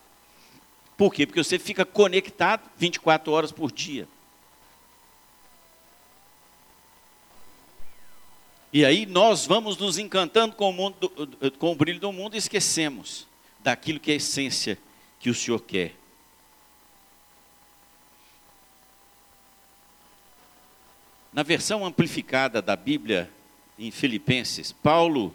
Por 0.96 1.14
quê? 1.14 1.26
Porque 1.26 1.42
você 1.42 1.58
fica 1.58 1.84
conectado 1.84 2.68
24 2.76 3.32
horas 3.32 3.52
por 3.52 3.72
dia. 3.72 4.06
E 8.72 8.84
aí 8.84 9.04
nós 9.04 9.46
vamos 9.46 9.76
nos 9.76 9.98
encantando 9.98 10.54
com 10.54 10.70
o, 10.70 10.72
mundo, 10.72 11.10
com 11.58 11.72
o 11.72 11.74
brilho 11.74 11.98
do 11.98 12.12
mundo 12.12 12.34
e 12.34 12.38
esquecemos 12.38 13.26
daquilo 13.58 13.98
que 13.98 14.10
é 14.10 14.14
a 14.14 14.16
essência 14.16 14.78
que 15.18 15.28
o 15.28 15.34
Senhor 15.34 15.60
quer. 15.60 15.94
Na 21.32 21.42
versão 21.42 21.84
amplificada 21.84 22.60
da 22.60 22.76
Bíblia, 22.76 23.30
em 23.78 23.90
Filipenses, 23.90 24.72
Paulo 24.72 25.34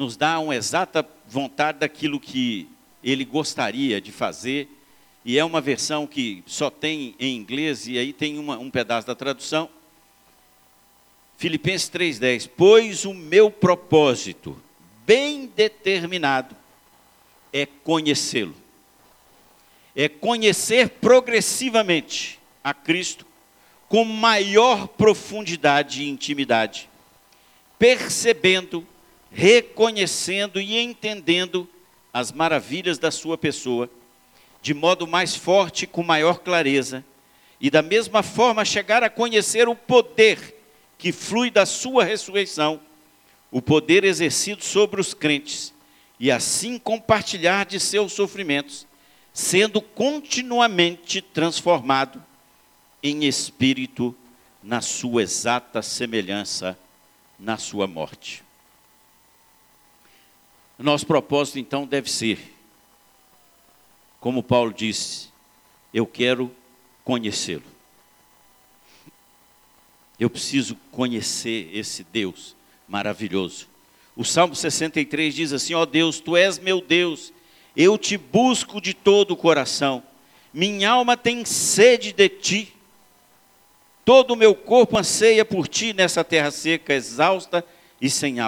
nos 0.00 0.16
dá 0.16 0.40
uma 0.40 0.56
exata 0.56 1.06
vontade 1.28 1.80
daquilo 1.80 2.18
que 2.18 2.66
ele 3.04 3.22
gostaria 3.22 4.00
de 4.00 4.10
fazer, 4.10 4.66
e 5.22 5.38
é 5.38 5.44
uma 5.44 5.60
versão 5.60 6.06
que 6.06 6.42
só 6.46 6.70
tem 6.70 7.14
em 7.20 7.36
inglês, 7.36 7.86
e 7.86 7.98
aí 7.98 8.10
tem 8.10 8.38
uma, 8.38 8.56
um 8.58 8.70
pedaço 8.70 9.06
da 9.06 9.14
tradução. 9.14 9.68
Filipenses 11.36 11.90
3,10: 11.90 12.48
Pois 12.56 13.04
o 13.04 13.12
meu 13.12 13.50
propósito, 13.50 14.58
bem 15.04 15.52
determinado, 15.54 16.56
é 17.52 17.66
conhecê-lo, 17.66 18.56
é 19.94 20.08
conhecer 20.08 20.88
progressivamente 20.88 22.40
a 22.64 22.72
Cristo 22.72 23.26
com 23.86 24.02
maior 24.06 24.88
profundidade 24.88 26.02
e 26.02 26.08
intimidade, 26.08 26.88
percebendo, 27.78 28.86
reconhecendo 29.30 30.60
e 30.60 30.78
entendendo 30.78 31.68
as 32.12 32.32
maravilhas 32.32 32.98
da 32.98 33.10
sua 33.10 33.38
pessoa, 33.38 33.88
de 34.60 34.74
modo 34.74 35.06
mais 35.06 35.34
forte 35.34 35.86
com 35.86 36.02
maior 36.02 36.40
clareza, 36.40 37.04
e 37.60 37.70
da 37.70 37.82
mesma 37.82 38.22
forma 38.22 38.64
chegar 38.64 39.02
a 39.02 39.10
conhecer 39.10 39.68
o 39.68 39.76
poder 39.76 40.56
que 40.98 41.12
flui 41.12 41.50
da 41.50 41.64
sua 41.64 42.04
ressurreição, 42.04 42.80
o 43.50 43.62
poder 43.62 44.04
exercido 44.04 44.64
sobre 44.64 45.00
os 45.00 45.14
crentes, 45.14 45.72
e 46.18 46.30
assim 46.30 46.78
compartilhar 46.78 47.64
de 47.64 47.80
seus 47.80 48.12
sofrimentos, 48.12 48.86
sendo 49.32 49.80
continuamente 49.80 51.22
transformado 51.22 52.22
em 53.02 53.24
espírito 53.24 54.14
na 54.62 54.80
sua 54.80 55.22
exata 55.22 55.80
semelhança 55.80 56.78
na 57.38 57.56
sua 57.56 57.86
morte. 57.86 58.44
Nosso 60.82 61.06
propósito 61.06 61.58
então 61.58 61.86
deve 61.86 62.10
ser, 62.10 62.38
como 64.18 64.42
Paulo 64.42 64.72
disse, 64.72 65.28
eu 65.92 66.06
quero 66.06 66.50
conhecê-lo. 67.04 67.62
Eu 70.18 70.28
preciso 70.28 70.76
conhecer 70.90 71.70
esse 71.72 72.04
Deus 72.04 72.56
maravilhoso. 72.88 73.68
O 74.16 74.24
Salmo 74.24 74.54
63 74.54 75.34
diz 75.34 75.52
assim: 75.52 75.74
Ó 75.74 75.82
oh 75.82 75.86
Deus, 75.86 76.20
tu 76.20 76.36
és 76.36 76.58
meu 76.58 76.80
Deus, 76.80 77.32
eu 77.76 77.96
te 77.96 78.16
busco 78.16 78.80
de 78.80 78.92
todo 78.92 79.32
o 79.32 79.36
coração, 79.36 80.02
minha 80.52 80.90
alma 80.90 81.16
tem 81.16 81.44
sede 81.44 82.12
de 82.12 82.28
ti 82.28 82.74
Todo 84.10 84.32
o 84.32 84.36
meu 84.36 84.56
corpo 84.56 84.98
anseia 84.98 85.44
por 85.44 85.68
ti 85.68 85.92
nessa 85.92 86.24
terra 86.24 86.50
seca, 86.50 86.94
exausta 86.94 87.64
e 88.00 88.10
sem 88.10 88.38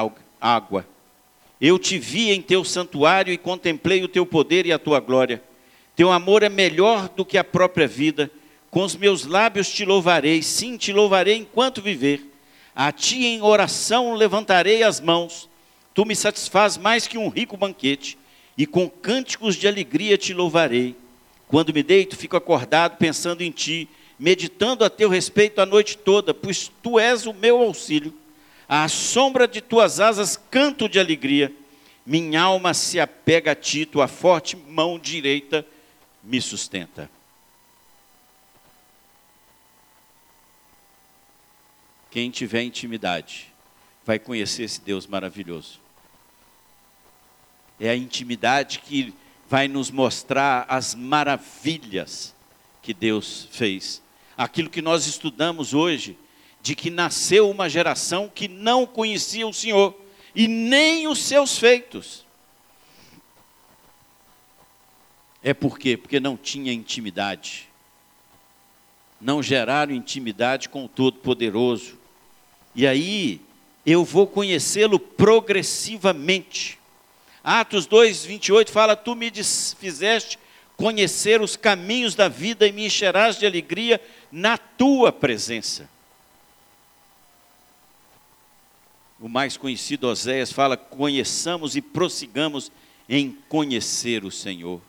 água. 0.41 0.87
Eu 1.63 1.79
te 1.79 1.97
vi 1.97 2.33
em 2.33 2.43
teu 2.43 2.65
santuário 2.65 3.33
e 3.33 3.39
contemplei 3.39 4.03
o 4.03 4.09
teu 4.09 4.27
poder 4.27 4.67
e 4.67 4.73
a 4.73 4.81
tua 4.81 4.99
glória. 4.99 5.41
Teu 5.95 6.11
amor 6.11 6.43
é 6.43 6.49
melhor 6.49 7.09
do 7.09 7.25
que 7.25 7.39
a 7.39 7.45
própria 7.45 7.87
vida. 7.87 8.29
Com 8.69 8.83
os 8.83 8.97
meus 8.97 9.25
lábios 9.25 9.71
te 9.71 9.85
louvarei, 9.85 10.43
sim, 10.43 10.77
te 10.77 10.93
louvarei 10.93 11.37
enquanto 11.37 11.81
viver. 11.81 12.21
A 12.75 12.91
ti 12.91 13.25
em 13.25 13.43
oração 13.43 14.13
levantarei 14.15 14.83
as 14.83 15.01
mãos. 15.01 15.49
Tu 15.95 16.05
me 16.05 16.17
satisfaz 16.17 16.77
mais 16.77 17.07
que 17.07 17.17
um 17.17 17.29
rico 17.29 17.57
banquete, 17.57 18.19
e 18.59 18.67
com 18.67 18.91
cânticos 18.91 19.55
de 19.55 19.69
alegria 19.69 20.19
te 20.19 20.35
louvarei. 20.35 20.97
Quando 21.47 21.73
me 21.73 21.85
deito, 21.85 22.17
fico 22.17 22.37
acordado 22.37 22.97
pensando 22.97 23.41
em 23.41 23.53
ti 23.53 23.89
meditando 24.19 24.85
a 24.85 24.91
teu 24.91 25.09
respeito 25.09 25.61
a 25.61 25.67
noite 25.67 25.99
toda, 25.99 26.33
pois 26.33 26.71
tu 26.83 26.99
és 26.99 27.27
o 27.27 27.33
meu 27.33 27.61
auxílio. 27.61 28.13
À 28.75 28.89
sombra 28.89 29.47
de 29.47 29.61
tuas 29.61 30.01
asas 30.01 30.41
canto 30.51 30.89
de 30.89 30.99
alegria. 30.99 31.55
Minha 32.07 32.41
alma 32.41 32.73
se 32.73 32.99
apega 32.99 33.53
a 33.53 33.55
ti, 33.55 33.85
tua 33.85 34.09
forte 34.09 34.57
mão 34.57 34.99
direita 34.99 35.67
me 36.25 36.41
sustenta. 36.41 37.11
Quem 42.11 42.31
tiver 42.31 42.63
intimidade 42.63 43.53
vai 44.07 44.19
conhecer 44.19 44.63
esse 44.63 44.81
Deus 44.81 45.07
maravilhoso. 45.07 45.79
É 47.79 47.91
a 47.91 47.95
intimidade 47.95 48.79
que 48.79 49.13
vai 49.51 49.69
nos 49.69 49.91
mostrar 49.91 50.65
as 50.67 50.95
maravilhas 50.95 52.35
que 52.81 52.95
Deus 52.95 53.47
fez 53.53 54.01
aquilo 54.37 54.71
que 54.71 54.83
nós 54.83 55.07
estudamos 55.07 55.75
hoje, 55.75 56.17
de 56.63 56.77
que 56.77 56.91
nasceu 56.91 57.51
uma 57.51 57.69
geração 57.69 58.31
que 58.33 58.47
não 58.47 58.87
conhecia 58.87 59.47
o 59.47 59.53
Senhor 59.53 59.95
e 60.35 60.47
nem 60.47 61.09
os 61.09 61.19
seus 61.19 61.59
feitos. 61.59 62.25
É 65.43 65.53
por 65.53 65.77
quê? 65.77 65.97
Porque 65.97 66.21
não 66.21 66.37
tinha 66.37 66.73
intimidade. 66.73 67.69
Não 69.21 69.43
geraram 69.43 69.93
intimidade 69.93 70.69
com 70.69 70.85
o 70.85 70.89
Todo-Poderoso. 70.89 71.99
E 72.75 72.87
aí, 72.87 73.41
eu 73.85 74.05
vou 74.05 74.27
conhecê-lo 74.27 75.01
progressivamente. 75.01 76.79
Atos 77.43 77.87
2, 77.87 78.25
28 78.25 78.71
fala: 78.71 78.95
Tu 78.95 79.17
me 79.17 79.33
fizeste 79.79 80.39
conhecer 80.77 81.41
os 81.41 81.57
caminhos 81.57 82.15
da 82.15 82.29
vida 82.29 82.67
e 82.67 82.73
me 82.73 82.87
encherás 82.87 83.37
de 83.37 83.45
alegria 83.45 84.01
na 84.31 84.57
tua 84.57 85.13
presença. 85.13 85.91
O 89.23 89.29
mais 89.29 89.57
conhecido 89.57 90.09
Oséias 90.09 90.51
fala: 90.51 90.77
conheçamos 90.77 91.77
e 91.77 91.81
prossigamos 91.81 92.73
em 93.09 93.39
conhecer 93.49 94.25
o 94.25 94.33
Senhor. 94.33 94.81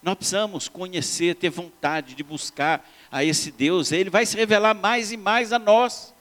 Nós 0.00 0.14
precisamos 0.14 0.68
conhecer, 0.68 1.34
ter 1.34 1.50
vontade 1.50 2.14
de 2.14 2.22
buscar 2.22 2.88
a 3.10 3.24
esse 3.24 3.50
Deus, 3.50 3.90
ele 3.90 4.10
vai 4.10 4.24
se 4.24 4.36
revelar 4.36 4.74
mais 4.74 5.10
e 5.10 5.16
mais 5.16 5.52
a 5.52 5.58
nós. 5.58 6.14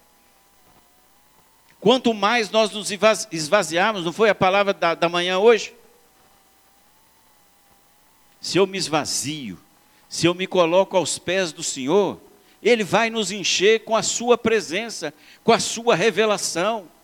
Quanto 1.80 2.12
mais 2.12 2.50
nós 2.50 2.71
nos 2.71 2.89
esvaziarmos, 3.32 4.04
não 4.04 4.12
foi 4.12 4.32
a 4.32 4.36
palavra 4.36 4.73
da, 4.73 4.95
da 4.95 5.08
manhã 5.08 5.38
hoje? 5.38 5.76
Se 8.41 8.58
eu 8.58 8.65
me 8.65 8.80
esvazio, 8.80 9.60
se 10.10 10.26
eu 10.26 10.34
me 10.34 10.47
coloco 10.47 10.97
aos 10.97 11.19
pés 11.19 11.52
do 11.52 11.62
Senhor, 11.62 12.19
ele 12.63 12.84
vai 12.84 13.12
nos 13.12 13.32
encher 13.32 13.84
com 13.84 13.95
a 13.95 14.02
Sua 14.02 14.39
presença, 14.39 15.13
com 15.43 15.52
a 15.52 15.60
Sua 15.60 15.93
revelação. 15.93 16.97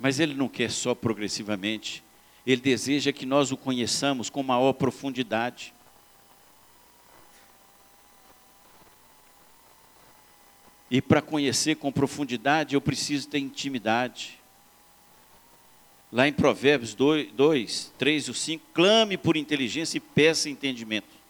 Mas 0.00 0.18
Ele 0.18 0.32
não 0.32 0.48
quer 0.48 0.70
só 0.70 0.94
progressivamente, 0.94 2.02
Ele 2.46 2.60
deseja 2.60 3.12
que 3.12 3.26
nós 3.26 3.52
o 3.52 3.56
conheçamos 3.56 4.30
com 4.30 4.42
maior 4.42 4.72
profundidade. 4.72 5.74
E 10.90 11.00
para 11.02 11.20
conhecer 11.20 11.76
com 11.76 11.92
profundidade, 11.92 12.74
eu 12.74 12.80
preciso 12.80 13.28
ter 13.28 13.38
intimidade. 13.38 14.40
Lá 16.10 16.26
em 16.26 16.32
Provérbios 16.32 16.94
2, 16.94 17.30
2 17.32 17.92
3 17.96 18.28
e 18.28 18.34
5, 18.34 18.66
clame 18.72 19.16
por 19.16 19.36
inteligência 19.36 19.98
e 19.98 20.00
peça 20.00 20.48
entendimento. 20.48 21.20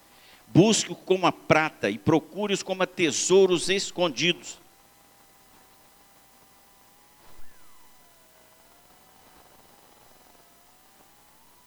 Busque-o 0.47 0.95
como 0.95 1.27
a 1.27 1.33
prata 1.33 1.91
e 1.91 1.99
procure-os 1.99 2.63
como 2.63 2.83
a 2.85 2.87
tesouros 2.87 3.69
escondidos. 3.69 4.59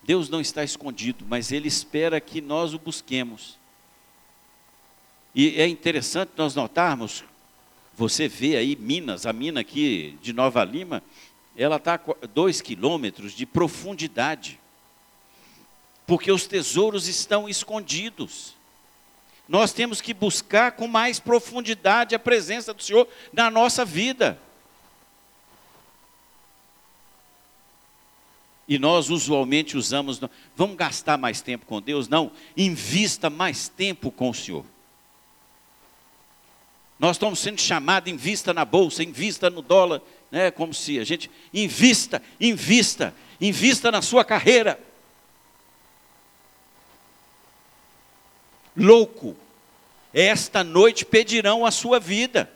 Deus 0.03 0.29
não 0.29 0.41
está 0.41 0.63
escondido, 0.63 1.25
mas 1.27 1.51
Ele 1.51 1.67
espera 1.67 2.19
que 2.19 2.41
nós 2.41 2.73
o 2.73 2.79
busquemos. 2.79 3.57
E 5.33 5.59
é 5.59 5.67
interessante 5.67 6.31
nós 6.37 6.53
notarmos, 6.53 7.23
você 7.95 8.27
vê 8.27 8.55
aí 8.55 8.75
Minas, 8.75 9.25
a 9.25 9.33
mina 9.33 9.61
aqui 9.61 10.17
de 10.21 10.33
Nova 10.33 10.63
Lima, 10.63 11.01
ela 11.55 11.77
está 11.77 11.95
a 11.95 12.27
dois 12.27 12.61
quilômetros 12.61 13.33
de 13.33 13.45
profundidade, 13.45 14.59
porque 16.05 16.31
os 16.31 16.47
tesouros 16.47 17.07
estão 17.07 17.47
escondidos. 17.47 18.55
Nós 19.47 19.73
temos 19.73 20.01
que 20.01 20.13
buscar 20.13 20.73
com 20.73 20.87
mais 20.87 21.19
profundidade 21.19 22.15
a 22.15 22.19
presença 22.19 22.73
do 22.73 22.81
Senhor 22.81 23.07
na 23.31 23.51
nossa 23.51 23.85
vida. 23.85 24.39
E 28.67 28.79
nós 28.79 29.09
usualmente 29.09 29.77
usamos, 29.77 30.21
vamos 30.55 30.77
gastar 30.77 31.17
mais 31.17 31.41
tempo 31.41 31.65
com 31.65 31.81
Deus? 31.81 32.07
Não, 32.07 32.31
invista 32.55 33.29
mais 33.29 33.67
tempo 33.67 34.09
com 34.09 34.29
o 34.29 34.33
Senhor. 34.33 34.65
Nós 36.97 37.17
estamos 37.17 37.39
sendo 37.39 37.59
chamados, 37.59 38.11
invista 38.11 38.53
na 38.53 38.63
bolsa, 38.63 39.03
invista 39.03 39.49
no 39.49 39.61
dólar, 39.61 40.01
né? 40.31 40.49
como 40.51 40.73
se 40.73 40.97
a 40.99 41.03
gente 41.03 41.29
invista, 41.53 42.21
invista, 42.39 43.13
invista 43.41 43.91
na 43.91 44.01
sua 44.01 44.23
carreira. 44.23 44.79
louco, 48.75 49.35
esta 50.13 50.63
noite 50.63 51.05
pedirão 51.05 51.65
a 51.65 51.71
sua 51.71 51.99
vida. 51.99 52.51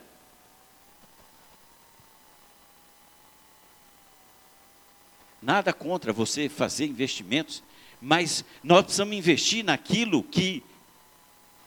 Nada 5.57 5.73
contra 5.73 6.13
você 6.13 6.47
fazer 6.47 6.85
investimentos, 6.85 7.63
mas 7.99 8.45
nós 8.63 8.83
precisamos 8.83 9.15
investir 9.15 9.65
naquilo 9.65 10.21
que 10.21 10.63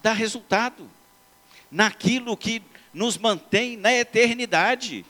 dá 0.00 0.12
resultado, 0.12 0.88
naquilo 1.68 2.36
que 2.36 2.62
nos 2.94 3.18
mantém 3.18 3.76
na 3.76 3.92
eternidade. 3.92 5.04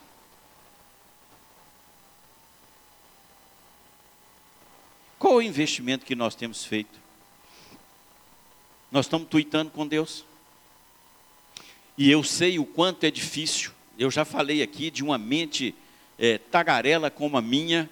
Qual 5.18 5.34
o 5.34 5.42
investimento 5.42 6.06
que 6.06 6.14
nós 6.14 6.34
temos 6.34 6.64
feito? 6.64 6.98
Nós 8.90 9.04
estamos 9.04 9.28
tuitando 9.28 9.70
com 9.70 9.86
Deus. 9.86 10.24
E 11.98 12.10
eu 12.10 12.24
sei 12.24 12.58
o 12.58 12.64
quanto 12.64 13.04
é 13.04 13.10
difícil. 13.10 13.72
Eu 13.98 14.10
já 14.10 14.24
falei 14.24 14.62
aqui 14.62 14.90
de 14.90 15.04
uma 15.04 15.18
mente 15.18 15.74
é, 16.18 16.38
tagarela 16.38 17.10
como 17.10 17.36
a 17.36 17.42
minha, 17.42 17.86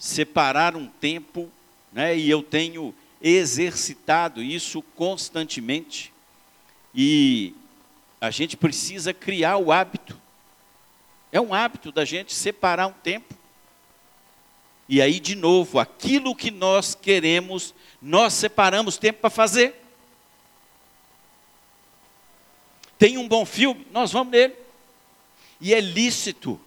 separar 0.00 0.74
um 0.76 0.86
tempo, 0.86 1.50
né, 1.92 2.16
e 2.16 2.30
eu 2.30 2.42
tenho 2.42 2.94
exercitado 3.20 4.42
isso 4.42 4.80
constantemente. 4.96 6.10
E 6.94 7.52
a 8.18 8.30
gente 8.30 8.56
precisa 8.56 9.12
criar 9.12 9.58
o 9.58 9.70
hábito. 9.70 10.18
É 11.30 11.38
um 11.38 11.52
hábito 11.52 11.92
da 11.92 12.06
gente 12.06 12.32
separar 12.32 12.86
um 12.86 12.92
tempo. 12.92 13.34
E 14.88 15.02
aí, 15.02 15.20
de 15.20 15.34
novo, 15.34 15.78
aquilo 15.78 16.34
que 16.34 16.50
nós 16.50 16.94
queremos, 16.94 17.74
nós 18.00 18.32
separamos 18.32 18.96
tempo 18.96 19.20
para 19.20 19.28
fazer. 19.28 19.84
Tem 22.98 23.18
um 23.18 23.28
bom 23.28 23.44
filme, 23.44 23.86
nós 23.92 24.12
vamos 24.12 24.32
nele. 24.32 24.54
E 25.60 25.74
é 25.74 25.80
lícito. 25.80 26.58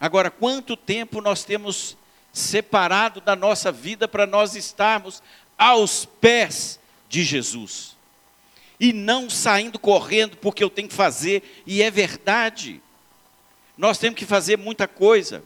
Agora, 0.00 0.30
quanto 0.30 0.76
tempo 0.76 1.20
nós 1.20 1.44
temos 1.44 1.96
separado 2.32 3.20
da 3.20 3.34
nossa 3.34 3.72
vida 3.72 4.06
para 4.06 4.26
nós 4.26 4.54
estarmos 4.54 5.22
aos 5.56 6.04
pés 6.04 6.78
de 7.08 7.24
Jesus? 7.24 7.96
E 8.78 8.92
não 8.92 9.30
saindo 9.30 9.78
correndo 9.78 10.36
porque 10.36 10.62
eu 10.62 10.68
tenho 10.68 10.88
que 10.88 10.94
fazer, 10.94 11.62
e 11.66 11.82
é 11.82 11.90
verdade. 11.90 12.82
Nós 13.76 13.98
temos 13.98 14.18
que 14.18 14.26
fazer 14.26 14.58
muita 14.58 14.86
coisa. 14.86 15.42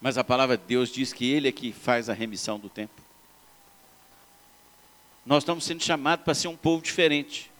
Mas 0.00 0.18
a 0.18 0.24
palavra 0.24 0.56
de 0.56 0.64
Deus 0.64 0.90
diz 0.90 1.12
que 1.12 1.30
Ele 1.30 1.48
é 1.48 1.52
que 1.52 1.72
faz 1.72 2.08
a 2.08 2.12
remissão 2.12 2.58
do 2.58 2.68
tempo. 2.68 3.02
Nós 5.24 5.42
estamos 5.42 5.64
sendo 5.64 5.82
chamados 5.82 6.24
para 6.24 6.34
ser 6.34 6.48
um 6.48 6.56
povo 6.56 6.82
diferente. 6.82 7.50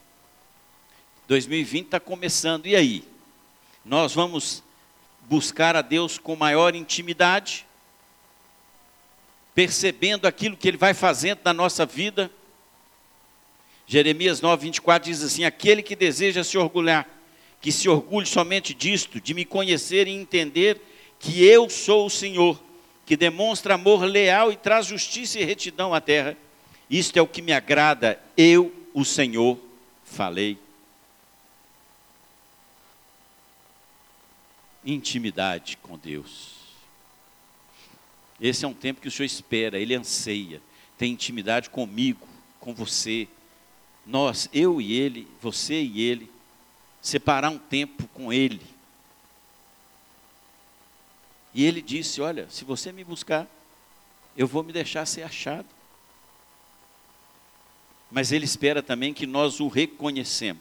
2020 1.29 1.87
está 1.87 2.01
começando, 2.01 2.67
e 2.67 2.75
aí? 2.75 3.12
Nós 3.85 4.15
vamos 4.15 4.63
buscar 5.23 5.77
a 5.77 5.83
Deus 5.83 6.19
com 6.19 6.37
maior 6.37 6.75
intimidade, 6.75 7.67
percebendo 9.55 10.27
aquilo 10.27 10.57
que 10.57 10.69
Ele 10.69 10.77
vai 10.77 10.95
fazendo 10.95 11.41
na 11.45 11.53
nossa 11.53 11.85
vida. 11.85 12.31
Jeremias 13.87 14.41
9, 14.41 14.65
24 14.65 15.11
diz 15.11 15.23
assim: 15.23 15.45
Aquele 15.45 15.83
que 15.83 15.97
deseja 15.97 16.45
se 16.45 16.57
orgulhar, 16.57 17.09
que 17.61 17.73
se 17.73 17.89
orgulhe 17.89 18.27
somente 18.27 18.73
disto, 18.73 19.21
de 19.21 19.35
me 19.35 19.45
conhecer 19.45 20.07
e 20.07 20.13
entender 20.13 20.81
que 21.19 21.45
eu 21.45 21.69
sou 21.69 22.07
o 22.07 22.11
Senhor, 22.11 22.61
que 23.05 23.17
demonstra 23.17 23.75
amor 23.75 24.05
leal 24.05 24.53
e 24.53 24.57
traz 24.57 24.87
justiça 24.87 25.39
e 25.39 25.45
retidão 25.45 25.93
à 25.93 26.01
terra 26.01 26.37
isto 26.93 27.17
é 27.17 27.23
o 27.23 27.27
que 27.27 27.41
me 27.41 27.55
agrada, 27.55 28.21
eu, 28.37 28.71
o 28.93 29.03
Senhor, 29.03 29.59
falei. 30.05 30.59
Intimidade 34.85 35.77
com 35.77 35.97
Deus. 35.97 36.61
Esse 38.41 38.65
é 38.65 38.69
um 38.69 38.75
tempo 38.75 39.01
que 39.01 39.09
o 39.09 39.11
Senhor 39.11 39.27
espera, 39.27 39.79
Ele 39.79 39.95
anseia. 39.95 40.61
Tem 40.99 41.13
intimidade 41.13 41.71
comigo, 41.71 42.27
com 42.59 42.75
você. 42.75 43.29
Nós, 44.05 44.49
eu 44.53 44.81
e 44.81 44.93
Ele, 44.93 45.29
você 45.41 45.81
e 45.81 46.01
Ele, 46.01 46.31
separar 47.01 47.51
um 47.51 47.59
tempo 47.59 48.07
com 48.09 48.33
Ele. 48.33 48.61
E 51.55 51.65
Ele 51.65 51.81
disse: 51.81 52.21
Olha, 52.21 52.49
se 52.51 52.65
você 52.65 52.91
me 52.91 53.05
buscar, 53.05 53.47
eu 54.37 54.47
vou 54.47 54.63
me 54.63 54.73
deixar 54.73 55.07
ser 55.07 55.23
achado 55.23 55.67
mas 58.13 58.31
Ele 58.31 58.45
espera 58.45 58.83
também 58.83 59.15
que 59.15 59.27
nós 59.27 59.59
o 59.59 59.69
reconhecemos. 59.69 60.61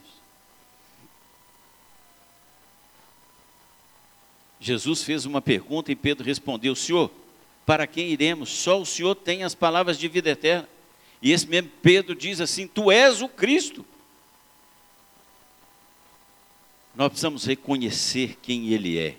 Jesus 4.61 5.01
fez 5.03 5.25
uma 5.25 5.41
pergunta 5.41 5.91
e 5.91 5.95
Pedro 5.95 6.23
respondeu: 6.23 6.75
Senhor, 6.75 7.11
para 7.65 7.87
quem 7.87 8.11
iremos? 8.11 8.49
Só 8.49 8.79
o 8.79 8.85
Senhor 8.85 9.15
tem 9.15 9.43
as 9.43 9.55
palavras 9.55 9.97
de 9.97 10.07
vida 10.07 10.29
eterna. 10.29 10.69
E 11.19 11.31
esse 11.31 11.47
mesmo 11.47 11.71
Pedro 11.81 12.13
diz 12.13 12.39
assim: 12.39 12.67
Tu 12.67 12.91
és 12.91 13.23
o 13.23 13.27
Cristo. 13.27 13.83
Nós 16.95 17.09
precisamos 17.09 17.43
reconhecer 17.45 18.37
quem 18.39 18.69
Ele 18.69 18.99
é. 18.99 19.17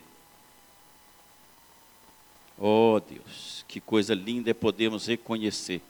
Oh 2.56 3.00
Deus, 3.00 3.64
que 3.66 3.80
coisa 3.80 4.14
linda 4.14 4.50
é 4.50 4.54
podermos 4.54 5.06
reconhecer 5.06 5.82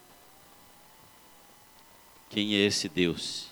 quem 2.31 2.55
é 2.55 2.59
esse 2.61 2.88
Deus 2.88 3.49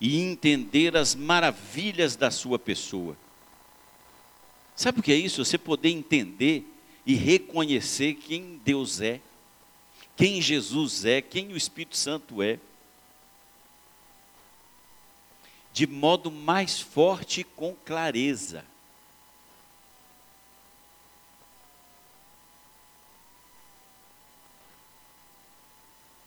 e 0.00 0.18
entender 0.18 0.96
as 0.96 1.14
maravilhas 1.14 2.16
da 2.16 2.30
sua 2.30 2.58
pessoa. 2.58 3.14
Sabe 4.76 5.00
o 5.00 5.02
que 5.02 5.12
é 5.12 5.16
isso? 5.16 5.44
Você 5.44 5.56
poder 5.56 5.90
entender 5.90 6.64
e 7.06 7.14
reconhecer 7.14 8.14
quem 8.14 8.60
Deus 8.64 9.00
é, 9.00 9.20
quem 10.16 10.40
Jesus 10.40 11.04
é, 11.04 11.20
quem 11.20 11.52
o 11.52 11.56
Espírito 11.56 11.96
Santo 11.96 12.42
é. 12.42 12.58
De 15.72 15.86
modo 15.86 16.30
mais 16.30 16.80
forte 16.80 17.40
e 17.40 17.44
com 17.44 17.74
clareza. 17.84 18.64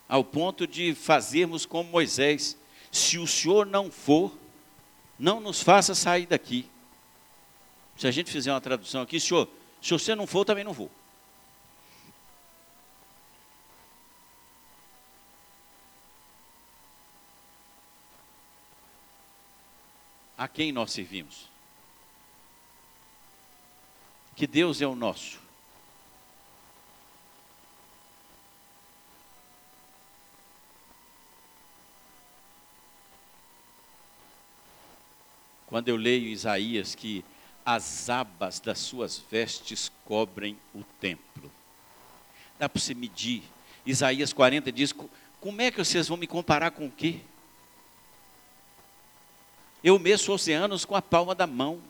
ao 0.07 0.23
ponto 0.23 0.65
de 0.65 0.95
fazermos 0.95 1.65
como 1.65 1.89
Moisés: 1.89 2.57
se 2.91 3.17
o 3.17 3.27
Senhor 3.27 3.65
não 3.65 3.91
for, 3.91 4.33
não 5.19 5.39
nos 5.39 5.61
faça 5.61 5.93
sair 5.93 6.25
daqui. 6.25 6.69
Se 7.97 8.07
a 8.07 8.11
gente 8.11 8.31
fizer 8.31 8.51
uma 8.51 8.61
tradução 8.61 9.01
aqui, 9.01 9.19
Senhor, 9.19 9.49
se 9.81 9.91
você 9.91 10.13
não 10.13 10.27
for, 10.27 10.45
também 10.45 10.63
não 10.63 10.73
vou. 10.73 10.91
A 20.37 20.47
quem 20.47 20.71
nós 20.71 20.91
servimos? 20.91 21.49
Que 24.35 24.45
Deus 24.45 24.81
é 24.81 24.87
o 24.87 24.95
nosso. 24.95 25.47
quando 35.67 35.89
eu 35.89 35.97
leio 35.97 36.29
Isaías 36.29 36.95
que 36.95 37.23
as 37.67 38.09
abas 38.09 38.61
das 38.61 38.79
suas 38.79 39.21
vestes 39.29 39.91
cobrem 40.05 40.57
o 40.73 40.85
templo. 41.01 41.51
Dá 42.57 42.69
para 42.69 42.79
você 42.81 42.93
medir. 42.93 43.43
Isaías 43.85 44.31
40 44.31 44.71
diz: 44.71 44.95
como 45.41 45.61
é 45.61 45.69
que 45.69 45.77
vocês 45.77 46.07
vão 46.07 46.15
me 46.15 46.25
comparar 46.25 46.71
com 46.71 46.85
o 46.85 46.91
quê? 46.91 47.19
Eu 49.83 49.99
meço 49.99 50.31
oceanos 50.31 50.85
com 50.85 50.95
a 50.95 51.01
palma 51.01 51.35
da 51.35 51.45
mão. 51.45 51.81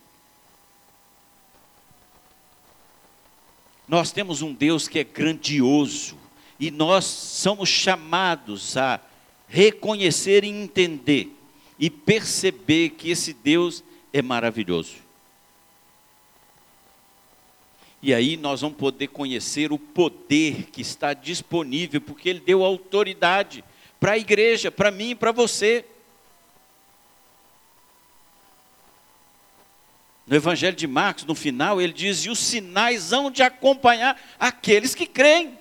Nós 3.88 4.12
temos 4.12 4.42
um 4.42 4.56
Deus 4.56 4.88
que 4.88 4.98
é 4.98 5.04
grandioso 5.04 6.18
e 6.60 6.72
nós 6.72 7.06
somos 7.06 7.70
chamados 7.70 8.76
a 8.76 9.00
reconhecer 9.48 10.44
e 10.44 10.50
entender 10.50 11.32
e 11.78 11.88
perceber 11.88 12.90
que 12.90 13.12
esse 13.12 13.32
Deus 13.32 13.84
é 14.12 14.24
maravilhoso. 14.24 15.07
E 18.02 18.14
aí 18.14 18.38
nós 18.38 18.62
vamos 18.62 18.78
poder 18.78 19.08
conhecer 19.08 19.72
o 19.72 19.80
poder 19.80 20.66
que 20.72 20.82
está 20.82 21.14
disponível, 21.14 22.00
porque 22.00 22.30
Ele 22.30 22.40
deu 22.40 22.64
autoridade 22.64 23.64
para 24.00 24.14
a 24.14 24.18
igreja, 24.18 24.70
para 24.70 24.92
mim 24.92 25.12
e 25.12 25.16
para 25.16 25.32
você. 25.32 25.84
No 30.28 30.36
Evangelho 30.36 30.76
de 30.76 30.86
Marcos, 30.86 31.24
no 31.24 31.34
final, 31.34 31.82
ele 31.82 31.94
diz: 31.94 32.26
E 32.26 32.30
os 32.30 32.40
sinais 32.40 33.14
hão 33.14 33.32
de 33.32 33.42
acompanhar 33.42 34.22
aqueles 34.38 34.94
que 34.94 35.08
creem. 35.08 35.58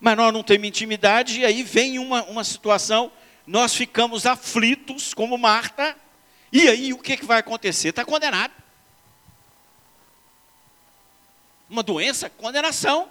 Mas 0.00 0.16
nós 0.16 0.32
não 0.32 0.42
temos 0.42 0.68
intimidade, 0.68 1.40
e 1.40 1.44
aí 1.44 1.62
vem 1.62 1.98
uma, 1.98 2.24
uma 2.24 2.44
situação 2.44 3.10
nós 3.46 3.74
ficamos 3.74 4.26
aflitos, 4.26 5.14
como 5.14 5.38
Marta, 5.38 5.96
e 6.52 6.68
aí 6.68 6.92
o 6.92 6.98
que, 6.98 7.16
que 7.16 7.24
vai 7.24 7.38
acontecer? 7.38 7.88
Está 7.88 8.04
condenado. 8.04 8.52
Uma 11.68 11.82
doença, 11.82 12.30
condenação. 12.30 13.10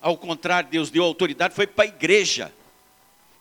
Ao 0.00 0.16
contrário, 0.16 0.70
Deus 0.70 0.90
deu 0.90 1.04
autoridade, 1.04 1.54
foi 1.54 1.66
para 1.66 1.84
a 1.84 1.88
igreja 1.88 2.52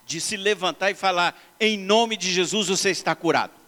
de 0.05 0.19
se 0.19 0.35
levantar 0.35 0.91
e 0.91 0.95
falar: 0.95 1.39
em 1.59 1.77
nome 1.77 2.17
de 2.17 2.31
Jesus 2.31 2.67
você 2.67 2.89
está 2.89 3.15
curado. 3.15 3.58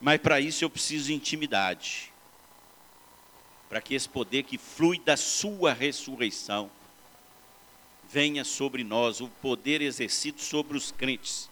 Mas 0.00 0.20
para 0.20 0.40
isso 0.40 0.64
eu 0.64 0.70
preciso 0.70 1.06
de 1.06 1.14
intimidade. 1.14 2.12
Para 3.68 3.80
que 3.80 3.94
esse 3.94 4.08
poder 4.08 4.44
que 4.44 4.58
flui 4.58 4.98
da 4.98 5.16
sua 5.16 5.72
ressurreição 5.72 6.70
venha 8.08 8.44
sobre 8.44 8.82
nós, 8.82 9.20
o 9.20 9.28
poder 9.28 9.80
exercido 9.82 10.40
sobre 10.40 10.76
os 10.76 10.90
crentes. 10.90 11.48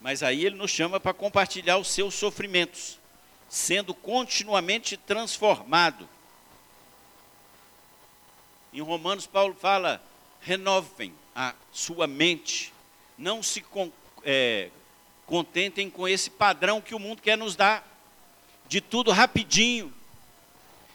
Mas 0.00 0.22
aí 0.22 0.44
ele 0.44 0.54
nos 0.54 0.70
chama 0.70 1.00
para 1.00 1.14
compartilhar 1.14 1.78
os 1.78 1.88
seus 1.88 2.14
sofrimentos, 2.14 3.00
sendo 3.48 3.94
continuamente 3.94 4.96
transformado 4.96 6.08
em 8.74 8.80
Romanos, 8.80 9.24
Paulo 9.24 9.54
fala: 9.54 10.02
renovem 10.40 11.14
a 11.34 11.54
sua 11.70 12.08
mente, 12.08 12.72
não 13.16 13.40
se 13.40 13.64
é, 14.24 14.68
contentem 15.26 15.90
com 15.90 16.06
esse 16.06 16.30
padrão 16.30 16.80
que 16.80 16.94
o 16.94 16.98
mundo 16.98 17.22
quer 17.22 17.36
nos 17.36 17.56
dar, 17.56 17.86
de 18.68 18.80
tudo 18.80 19.10
rapidinho, 19.10 19.92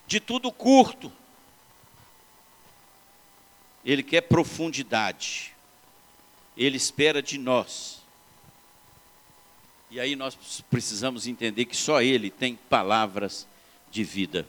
de 0.08 0.20
tudo 0.20 0.52
curto. 0.52 1.12
Ele 3.86 4.04
quer 4.04 4.22
profundidade, 4.22 5.54
ele 6.56 6.78
espera 6.78 7.22
de 7.22 7.38
nós. 7.38 8.00
E 9.92 10.00
aí 10.00 10.16
nós 10.16 10.38
precisamos 10.70 11.26
entender 11.26 11.66
que 11.66 11.76
só 11.76 12.00
Ele 12.00 12.30
tem 12.30 12.56
palavras 12.56 13.48
de 13.90 14.04
vida. 14.04 14.46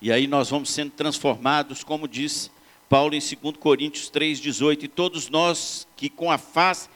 E 0.00 0.12
aí 0.12 0.26
nós 0.26 0.50
vamos 0.50 0.70
sendo 0.70 0.90
transformados, 0.90 1.82
como 1.82 2.06
diz 2.06 2.50
Paulo 2.86 3.14
em 3.14 3.18
2 3.18 3.56
Coríntios 3.56 4.10
3,18, 4.10 4.82
e 4.82 4.88
todos 4.88 5.30
nós 5.30 5.88
que 5.96 6.10
com 6.10 6.30
a 6.30 6.36
face 6.36 6.88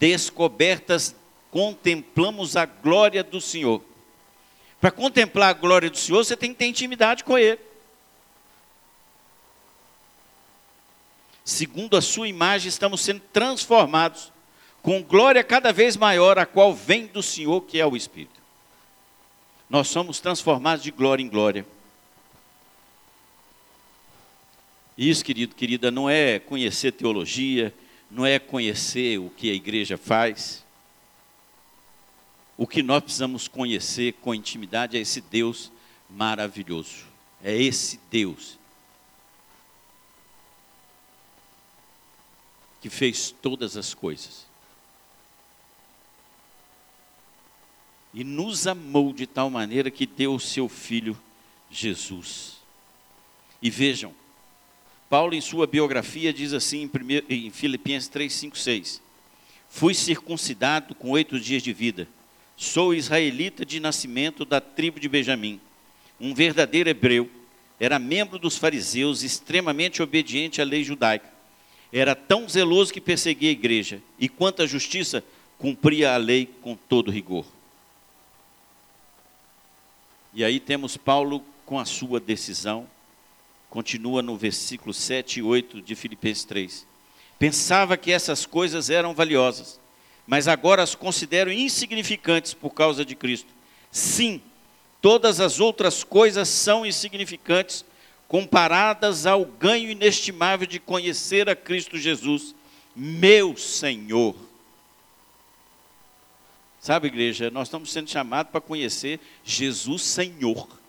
descobertas 0.00 1.14
contemplamos 1.50 2.56
a 2.56 2.64
glória 2.64 3.22
do 3.22 3.40
Senhor. 3.40 3.84
Para 4.80 4.90
contemplar 4.90 5.50
a 5.50 5.52
glória 5.52 5.90
do 5.90 5.98
Senhor, 5.98 6.24
você 6.24 6.34
tem 6.34 6.52
que 6.52 6.58
ter 6.58 6.66
intimidade 6.66 7.22
com 7.22 7.36
Ele. 7.36 7.60
Segundo 11.44 11.96
a 11.96 12.00
sua 12.00 12.28
imagem, 12.28 12.68
estamos 12.68 13.02
sendo 13.02 13.20
transformados 13.32 14.32
com 14.80 15.02
glória 15.02 15.44
cada 15.44 15.70
vez 15.70 15.96
maior, 15.96 16.38
a 16.38 16.46
qual 16.46 16.72
vem 16.72 17.06
do 17.06 17.22
Senhor, 17.22 17.60
que 17.62 17.78
é 17.78 17.84
o 17.84 17.96
Espírito. 17.96 18.40
Nós 19.68 19.88
somos 19.88 20.18
transformados 20.18 20.82
de 20.82 20.90
glória 20.90 21.22
em 21.22 21.28
glória. 21.28 21.66
Isso, 24.96 25.24
querido, 25.24 25.54
querida, 25.54 25.90
não 25.90 26.08
é 26.08 26.38
conhecer 26.38 26.92
teologia, 26.92 27.74
não 28.10 28.26
é 28.26 28.38
conhecer 28.38 29.18
o 29.18 29.30
que 29.30 29.50
a 29.50 29.54
igreja 29.54 29.96
faz. 29.96 30.64
O 32.56 32.66
que 32.66 32.82
nós 32.82 33.02
precisamos 33.02 33.46
conhecer 33.46 34.14
com 34.14 34.34
intimidade 34.34 34.96
é 34.96 35.00
esse 35.00 35.20
Deus 35.20 35.70
maravilhoso. 36.08 37.06
É 37.42 37.54
esse 37.54 38.00
Deus 38.10 38.58
que 42.80 42.88
fez 42.88 43.30
todas 43.30 43.76
as 43.76 43.92
coisas. 43.94 44.46
E 48.12 48.24
nos 48.24 48.66
amou 48.66 49.12
de 49.12 49.26
tal 49.26 49.50
maneira 49.50 49.90
que 49.90 50.06
deu 50.06 50.34
o 50.34 50.40
seu 50.40 50.68
filho 50.68 51.16
Jesus. 51.70 52.56
E 53.62 53.70
vejam, 53.70 54.14
Paulo, 55.10 55.34
em 55.34 55.40
sua 55.40 55.66
biografia, 55.66 56.32
diz 56.32 56.52
assim 56.52 56.88
em, 57.28 57.50
Filipenses 57.50 58.08
3, 58.08 58.32
5, 58.32 58.56
6: 58.56 59.02
Fui 59.68 59.92
circuncidado 59.92 60.94
com 60.94 61.10
oito 61.10 61.40
dias 61.40 61.64
de 61.64 61.72
vida. 61.72 62.06
Sou 62.56 62.94
israelita 62.94 63.66
de 63.66 63.80
nascimento 63.80 64.44
da 64.44 64.60
tribo 64.60 65.00
de 65.00 65.08
Benjamim, 65.08 65.60
um 66.20 66.32
verdadeiro 66.32 66.88
hebreu. 66.88 67.28
Era 67.80 67.98
membro 67.98 68.38
dos 68.38 68.56
fariseus, 68.56 69.24
extremamente 69.24 70.00
obediente 70.00 70.62
à 70.62 70.64
lei 70.64 70.84
judaica. 70.84 71.28
Era 71.92 72.14
tão 72.14 72.48
zeloso 72.48 72.92
que 72.92 73.00
perseguia 73.00 73.48
a 73.48 73.52
igreja, 73.52 74.00
e 74.16 74.28
quanto 74.28 74.62
à 74.62 74.66
justiça, 74.66 75.24
cumpria 75.58 76.14
a 76.14 76.18
lei 76.18 76.48
com 76.62 76.76
todo 76.76 77.10
rigor. 77.10 77.46
E 80.32 80.44
aí 80.44 80.60
temos 80.60 80.96
Paulo 80.96 81.44
com 81.66 81.80
a 81.80 81.84
sua 81.84 82.20
decisão 82.20 82.86
Continua 83.70 84.20
no 84.20 84.36
versículo 84.36 84.92
7 84.92 85.38
e 85.38 85.42
8 85.42 85.80
de 85.80 85.94
Filipenses 85.94 86.44
3. 86.44 86.86
Pensava 87.38 87.96
que 87.96 88.10
essas 88.10 88.44
coisas 88.44 88.90
eram 88.90 89.14
valiosas, 89.14 89.78
mas 90.26 90.48
agora 90.48 90.82
as 90.82 90.96
considero 90.96 91.52
insignificantes 91.52 92.52
por 92.52 92.70
causa 92.70 93.04
de 93.04 93.14
Cristo. 93.14 93.48
Sim, 93.90 94.42
todas 95.00 95.40
as 95.40 95.60
outras 95.60 96.02
coisas 96.02 96.48
são 96.48 96.84
insignificantes 96.84 97.84
comparadas 98.26 99.24
ao 99.24 99.44
ganho 99.44 99.90
inestimável 99.90 100.66
de 100.66 100.80
conhecer 100.80 101.48
a 101.48 101.54
Cristo 101.54 101.96
Jesus, 101.96 102.54
meu 102.94 103.56
Senhor. 103.56 104.34
Sabe, 106.80 107.08
igreja, 107.08 107.50
nós 107.50 107.68
estamos 107.68 107.92
sendo 107.92 108.10
chamados 108.10 108.50
para 108.50 108.60
conhecer 108.60 109.20
Jesus 109.44 110.02
Senhor. 110.02 110.79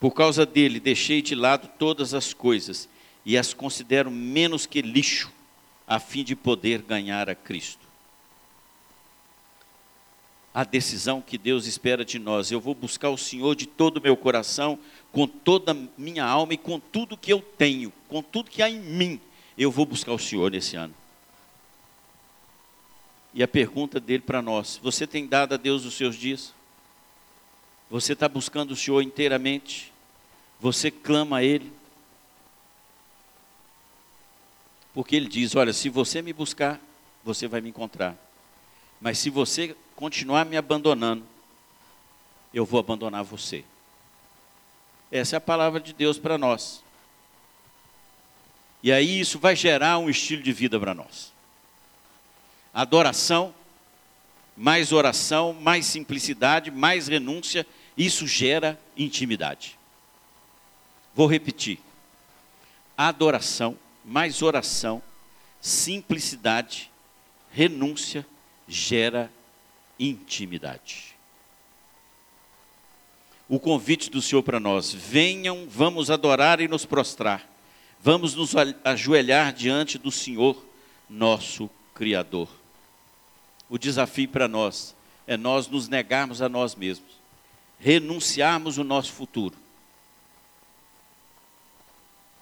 Por 0.00 0.12
causa 0.12 0.46
dele, 0.46 0.78
deixei 0.78 1.20
de 1.20 1.34
lado 1.34 1.68
todas 1.78 2.14
as 2.14 2.32
coisas 2.32 2.88
e 3.24 3.36
as 3.36 3.52
considero 3.52 4.10
menos 4.10 4.64
que 4.64 4.80
lixo, 4.80 5.30
a 5.86 5.98
fim 5.98 6.22
de 6.22 6.36
poder 6.36 6.82
ganhar 6.82 7.28
a 7.28 7.34
Cristo. 7.34 7.86
A 10.54 10.64
decisão 10.64 11.20
que 11.20 11.36
Deus 11.36 11.66
espera 11.66 12.04
de 12.04 12.18
nós, 12.18 12.50
eu 12.50 12.60
vou 12.60 12.74
buscar 12.74 13.10
o 13.10 13.18
Senhor 13.18 13.54
de 13.54 13.66
todo 13.66 13.98
o 13.98 14.02
meu 14.02 14.16
coração, 14.16 14.78
com 15.12 15.26
toda 15.26 15.72
a 15.72 15.76
minha 15.96 16.24
alma 16.24 16.54
e 16.54 16.58
com 16.58 16.78
tudo 16.78 17.16
que 17.16 17.32
eu 17.32 17.40
tenho, 17.40 17.92
com 18.08 18.22
tudo 18.22 18.50
que 18.50 18.62
há 18.62 18.68
em 18.68 18.80
mim, 18.80 19.20
eu 19.56 19.70
vou 19.70 19.84
buscar 19.84 20.12
o 20.12 20.18
Senhor 20.18 20.50
nesse 20.50 20.76
ano. 20.76 20.94
E 23.34 23.42
a 23.42 23.48
pergunta 23.48 24.00
dele 24.00 24.22
para 24.22 24.42
nós: 24.42 24.80
você 24.82 25.06
tem 25.06 25.26
dado 25.26 25.54
a 25.54 25.56
Deus 25.56 25.84
os 25.84 25.94
seus 25.94 26.16
dias? 26.16 26.52
Você 27.90 28.12
está 28.12 28.28
buscando 28.28 28.72
o 28.72 28.76
Senhor 28.76 29.00
inteiramente? 29.02 29.92
Você 30.60 30.90
clama 30.90 31.38
a 31.38 31.44
Ele? 31.44 31.72
Porque 34.92 35.16
Ele 35.16 35.28
diz: 35.28 35.54
Olha, 35.54 35.72
se 35.72 35.88
você 35.88 36.20
me 36.20 36.32
buscar, 36.32 36.80
você 37.24 37.46
vai 37.48 37.60
me 37.60 37.68
encontrar. 37.68 38.16
Mas 39.00 39.18
se 39.18 39.30
você 39.30 39.76
continuar 39.94 40.44
me 40.44 40.56
abandonando, 40.56 41.24
eu 42.52 42.64
vou 42.64 42.80
abandonar 42.80 43.24
você. 43.24 43.64
Essa 45.10 45.36
é 45.36 45.38
a 45.38 45.40
palavra 45.40 45.80
de 45.80 45.92
Deus 45.92 46.18
para 46.18 46.36
nós. 46.36 46.82
E 48.82 48.92
aí 48.92 49.20
isso 49.20 49.38
vai 49.38 49.56
gerar 49.56 49.98
um 49.98 50.10
estilo 50.10 50.42
de 50.42 50.52
vida 50.52 50.78
para 50.78 50.94
nós. 50.94 51.32
Adoração, 52.72 53.54
mais 54.58 54.92
oração, 54.92 55.52
mais 55.52 55.86
simplicidade, 55.86 56.68
mais 56.70 57.06
renúncia 57.06 57.64
isso 57.96 58.26
gera 58.26 58.78
intimidade. 58.96 59.78
Vou 61.14 61.28
repetir: 61.28 61.78
adoração, 62.96 63.78
mais 64.04 64.42
oração, 64.42 65.00
simplicidade, 65.60 66.90
renúncia 67.52 68.26
gera 68.66 69.30
intimidade. 69.98 71.16
O 73.48 73.60
convite 73.60 74.10
do 74.10 74.20
Senhor 74.20 74.42
para 74.42 74.58
nós: 74.58 74.92
venham, 74.92 75.68
vamos 75.68 76.10
adorar 76.10 76.60
e 76.60 76.66
nos 76.66 76.84
prostrar, 76.84 77.48
vamos 78.00 78.34
nos 78.34 78.54
ajoelhar 78.84 79.52
diante 79.52 79.98
do 79.98 80.10
Senhor, 80.10 80.66
nosso 81.08 81.70
Criador. 81.94 82.48
O 83.68 83.78
desafio 83.78 84.28
para 84.28 84.48
nós 84.48 84.94
é 85.26 85.36
nós 85.36 85.68
nos 85.68 85.88
negarmos 85.88 86.40
a 86.40 86.48
nós 86.48 86.74
mesmos 86.74 87.18
renunciarmos 87.78 88.78
o 88.78 88.84
nosso 88.84 89.12
futuro. 89.12 89.56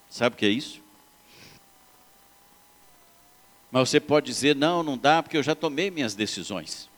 Sabe 0.08 0.34
o 0.34 0.38
que 0.38 0.46
é 0.46 0.50
isso? 0.50 0.80
Mas 3.70 3.88
você 3.88 4.00
pode 4.00 4.26
dizer: 4.26 4.56
não, 4.56 4.82
não 4.82 4.96
dá, 4.96 5.22
porque 5.22 5.36
eu 5.36 5.42
já 5.42 5.54
tomei 5.54 5.90
minhas 5.90 6.14
decisões. 6.14 6.88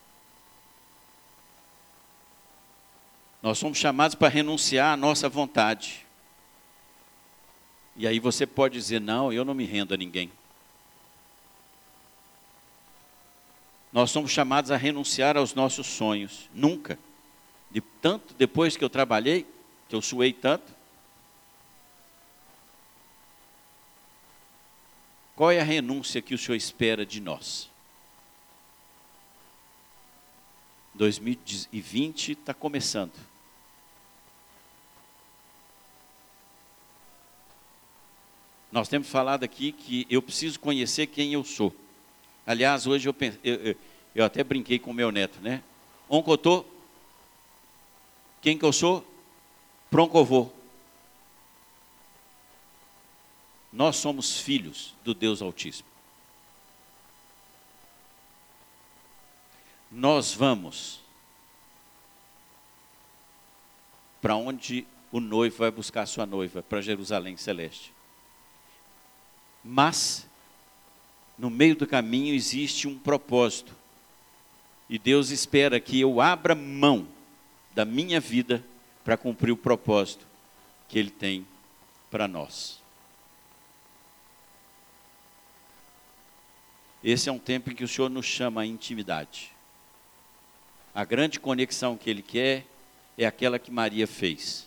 Nós 3.43 3.59
somos 3.59 3.79
chamados 3.79 4.15
para 4.15 4.29
renunciar 4.29 4.93
à 4.93 4.97
nossa 4.97 5.29
vontade. 5.29 6.07
E 7.97 8.07
aí 8.07 8.21
você 8.21 8.47
pode 8.47 8.75
dizer: 8.75 9.01
não, 9.01 9.33
eu 9.33 9.45
não 9.45 9.55
me 9.55 9.65
rendo 9.65 9.95
a 9.95 9.97
ninguém. 9.97 10.31
Nós 13.93 14.11
somos 14.11 14.31
chamados 14.31 14.71
a 14.71 14.77
renunciar 14.77 15.37
aos 15.37 15.55
nossos 15.55 15.87
sonhos. 15.87 16.49
Nunca. 16.53 16.99
De 17.71 17.81
tanto 17.81 18.35
depois 18.35 18.77
que 18.77 18.85
eu 18.85 18.91
trabalhei, 18.91 19.47
que 19.89 19.95
eu 19.95 20.03
suei 20.03 20.33
tanto. 20.33 20.77
Qual 25.35 25.51
é 25.51 25.61
a 25.61 25.65
renúncia 25.65 26.21
que 26.21 26.35
o 26.35 26.39
Senhor 26.39 26.57
espera 26.57 27.07
de 27.07 27.21
nós? 27.21 27.71
2020 30.95 32.33
está 32.33 32.53
começando. 32.53 33.13
Nós 38.71 38.89
temos 38.89 39.09
falado 39.09 39.45
aqui 39.45 39.73
que 39.73 40.07
eu 40.11 40.21
preciso 40.21 40.61
conhecer 40.61 41.07
quem 41.07 41.33
eu 41.33 41.45
sou. 41.45 41.75
Aliás, 42.49 42.87
hoje 42.87 43.07
eu, 43.07 43.15
eu, 43.45 43.77
eu 44.15 44.25
até 44.25 44.43
brinquei 44.43 44.79
com 44.79 44.91
meu 44.91 45.13
neto, 45.13 45.39
né? 45.43 45.63
Oncotô, 46.09 46.65
quem 48.41 48.57
que 48.57 48.65
eu 48.65 48.73
sou? 48.73 49.07
Proncovô. 49.91 50.51
Nós 53.71 53.97
somos 53.97 54.41
filhos 54.41 54.95
do 55.05 55.13
Deus 55.13 55.43
Altíssimo. 55.43 55.89
Nós 59.91 60.33
vamos 60.33 61.01
para 64.23 64.37
onde 64.37 64.87
o 65.11 65.21
noivo 65.21 65.59
vai 65.59 65.71
buscar 65.71 66.07
sua 66.07 66.25
noiva, 66.27 66.63
para 66.63 66.81
Jerusalém 66.81 67.37
Celeste. 67.37 67.93
Mas, 69.65 70.28
no 71.39 71.49
meio 71.49 71.77
do 71.77 71.87
caminho 71.87 72.35
existe 72.35 72.89
um 72.89 72.99
propósito. 72.99 73.73
E 74.89 74.99
Deus 74.99 75.31
espera 75.31 75.79
que 75.79 76.01
eu 76.01 76.21
abra 76.21 76.55
mão 76.55 77.07
da 77.75 77.85
minha 77.85 78.19
vida 78.19 78.65
para 79.05 79.17
cumprir 79.17 79.53
o 79.53 79.57
propósito 79.57 80.27
que 80.89 80.99
Ele 80.99 81.11
tem 81.11 81.47
para 82.11 82.27
nós. 82.27 82.81
Esse 87.05 87.29
é 87.29 87.33
um 87.33 87.39
tempo 87.39 87.71
em 87.71 87.75
que 87.75 87.85
o 87.85 87.89
Senhor 87.89 88.11
nos 88.11 88.27
chama 88.27 88.63
à 88.63 88.67
intimidade. 88.67 89.53
A 90.93 91.05
grande 91.05 91.39
conexão 91.39 91.97
que 91.97 92.11
Ele 92.11 92.23
quer 92.23 92.67
é 93.17 93.25
aquela 93.25 93.59
que 93.59 93.71
Maria 93.71 94.07
fez. 94.07 94.67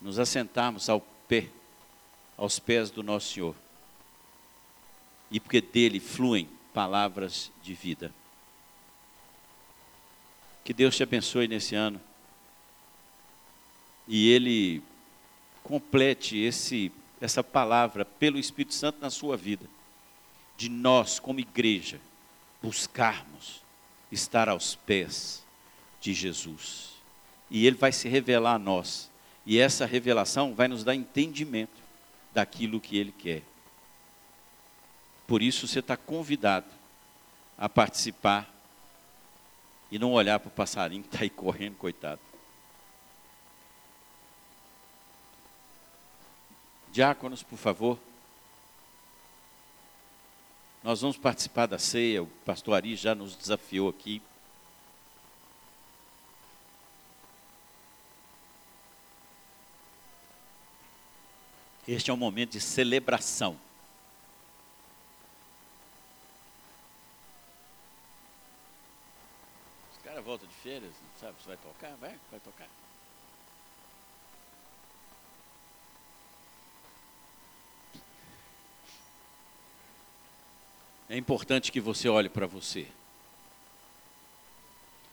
Nos 0.00 0.20
assentarmos 0.20 0.88
ao 0.88 1.00
pé, 1.00 1.48
aos 2.36 2.60
pés 2.60 2.90
do 2.90 3.02
nosso 3.02 3.32
Senhor 3.32 3.56
e 5.30 5.40
porque 5.40 5.60
dele 5.60 6.00
fluem 6.00 6.48
palavras 6.72 7.50
de 7.62 7.74
vida. 7.74 8.12
Que 10.64 10.72
Deus 10.72 10.96
te 10.96 11.02
abençoe 11.02 11.48
nesse 11.48 11.74
ano 11.74 12.00
e 14.08 14.30
ele 14.30 14.82
complete 15.62 16.38
esse 16.38 16.92
essa 17.20 17.42
palavra 17.42 18.04
pelo 18.04 18.38
Espírito 18.38 18.74
Santo 18.74 18.98
na 19.00 19.10
sua 19.10 19.36
vida, 19.36 19.66
de 20.56 20.68
nós 20.68 21.18
como 21.18 21.40
igreja 21.40 21.98
buscarmos 22.62 23.62
estar 24.10 24.48
aos 24.48 24.74
pés 24.74 25.42
de 26.00 26.12
Jesus. 26.12 26.90
E 27.50 27.66
ele 27.66 27.76
vai 27.76 27.92
se 27.92 28.08
revelar 28.08 28.54
a 28.54 28.58
nós, 28.58 29.10
e 29.44 29.58
essa 29.58 29.86
revelação 29.86 30.54
vai 30.54 30.68
nos 30.68 30.84
dar 30.84 30.94
entendimento 30.94 31.80
daquilo 32.34 32.80
que 32.80 32.96
ele 32.98 33.12
quer. 33.12 33.42
Por 35.26 35.42
isso 35.42 35.66
você 35.66 35.80
está 35.80 35.96
convidado 35.96 36.66
a 37.58 37.68
participar 37.68 38.48
e 39.90 39.98
não 39.98 40.12
olhar 40.12 40.38
para 40.38 40.48
o 40.48 40.52
passarinho 40.52 41.02
que 41.02 41.08
está 41.08 41.22
aí 41.22 41.30
correndo, 41.30 41.76
coitado. 41.76 42.20
Diáconos, 46.92 47.42
por 47.42 47.58
favor. 47.58 47.98
Nós 50.82 51.00
vamos 51.00 51.16
participar 51.16 51.66
da 51.66 51.78
ceia, 51.78 52.22
o 52.22 52.26
pastor 52.44 52.74
Ari 52.74 52.94
já 52.94 53.14
nos 53.14 53.34
desafiou 53.34 53.88
aqui. 53.88 54.22
Este 61.88 62.10
é 62.10 62.14
um 62.14 62.16
momento 62.16 62.52
de 62.52 62.60
celebração. 62.60 63.65
Não 70.74 71.20
sabe 71.20 71.40
se 71.40 71.46
vai 71.46 71.56
tocar? 71.56 71.94
Vai, 71.96 72.14
vai 72.30 72.40
tocar. 72.40 72.68
É 81.08 81.16
importante 81.16 81.70
que 81.70 81.80
você 81.80 82.08
olhe 82.08 82.28
para 82.28 82.46
você. 82.46 82.88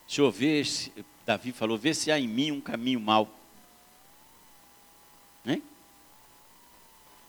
Senhor, 0.08 0.30
vê 0.32 0.64
se, 0.64 0.92
Davi 1.24 1.52
falou, 1.52 1.78
vê 1.78 1.94
se 1.94 2.10
há 2.10 2.18
em 2.18 2.26
mim 2.26 2.50
um 2.50 2.60
caminho 2.60 2.98
mau. 2.98 3.32
Hein? 5.46 5.62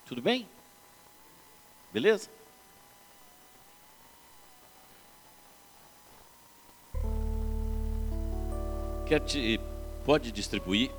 Tudo 0.07 0.21
bem? 0.21 0.49
Beleza? 1.93 2.29
Quer 9.05 9.19
te, 9.19 9.59
pode 10.03 10.31
distribuir? 10.31 10.89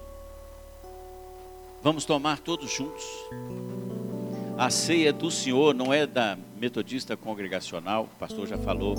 Vamos 1.83 2.05
tomar 2.05 2.39
todos 2.39 2.71
juntos. 2.71 3.05
A 4.57 4.71
ceia 4.71 5.13
do 5.13 5.29
Senhor 5.29 5.75
não 5.75 5.93
é 5.93 6.07
da 6.07 6.39
metodista 6.57 7.17
congregacional, 7.17 8.05
o 8.05 8.19
pastor 8.19 8.47
já 8.47 8.57
falou. 8.57 8.95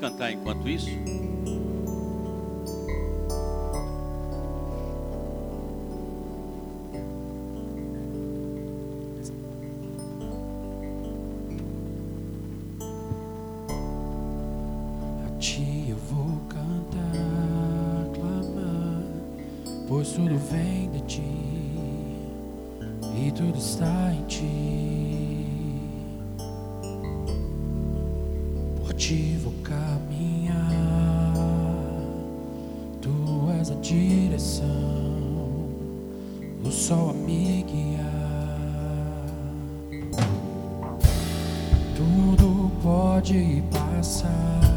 Cantar 0.00 0.32
enquanto 0.32 0.66
isso? 0.66 0.88
A 15.26 15.38
ti 15.38 15.90
eu 15.90 15.96
vou 15.96 16.40
cantar, 16.48 17.10
clamar, 18.14 19.02
pois 19.86 20.12
tudo 20.12 20.38
vem 20.38 20.90
de 20.92 21.00
ti 21.02 21.20
e 23.14 23.30
tudo 23.32 23.58
está 23.58 23.99
vou 29.14 29.52
caminhar, 29.64 30.54
tu 33.00 33.10
és 33.58 33.70
a 33.70 33.74
direção, 33.74 34.64
o 36.64 36.70
sol 36.70 37.10
a 37.10 37.12
me 37.12 37.64
guiar. 37.64 39.26
Tudo 41.96 42.70
pode 42.82 43.64
passar, 43.70 44.69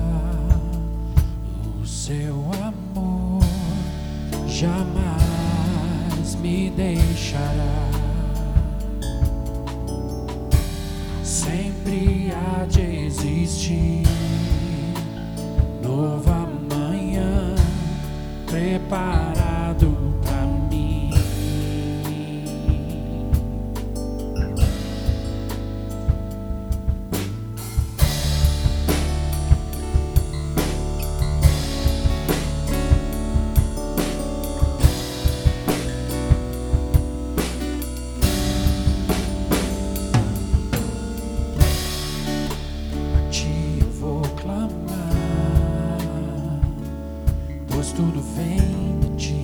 tudo 47.95 48.21
vem 48.35 48.99
de 48.99 49.09
ti 49.17 49.43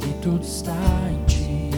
e 0.00 0.12
tudo 0.22 0.42
está 0.42 0.72
em 1.10 1.24
ti. 1.24 1.70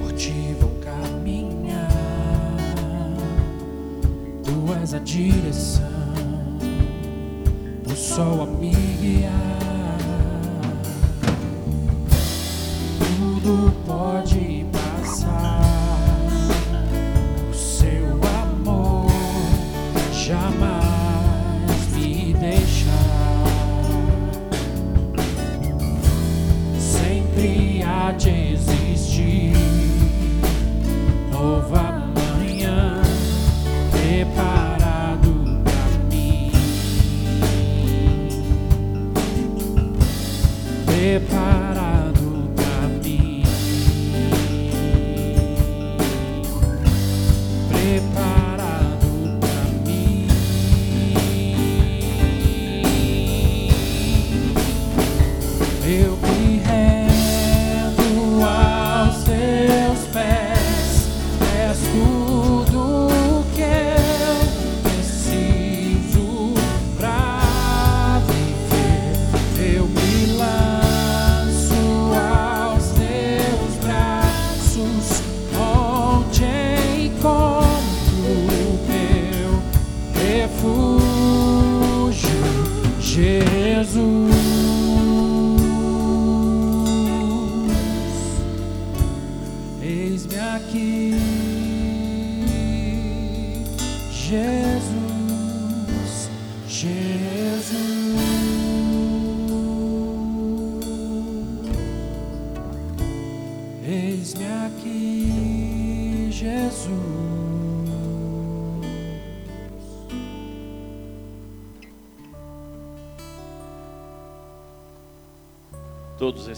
Por 0.00 0.12
ti 0.12 0.56
vou 0.60 0.70
caminhar, 0.80 1.88
tu 4.42 4.74
és 4.80 4.94
a 4.94 4.98
direção, 4.98 5.97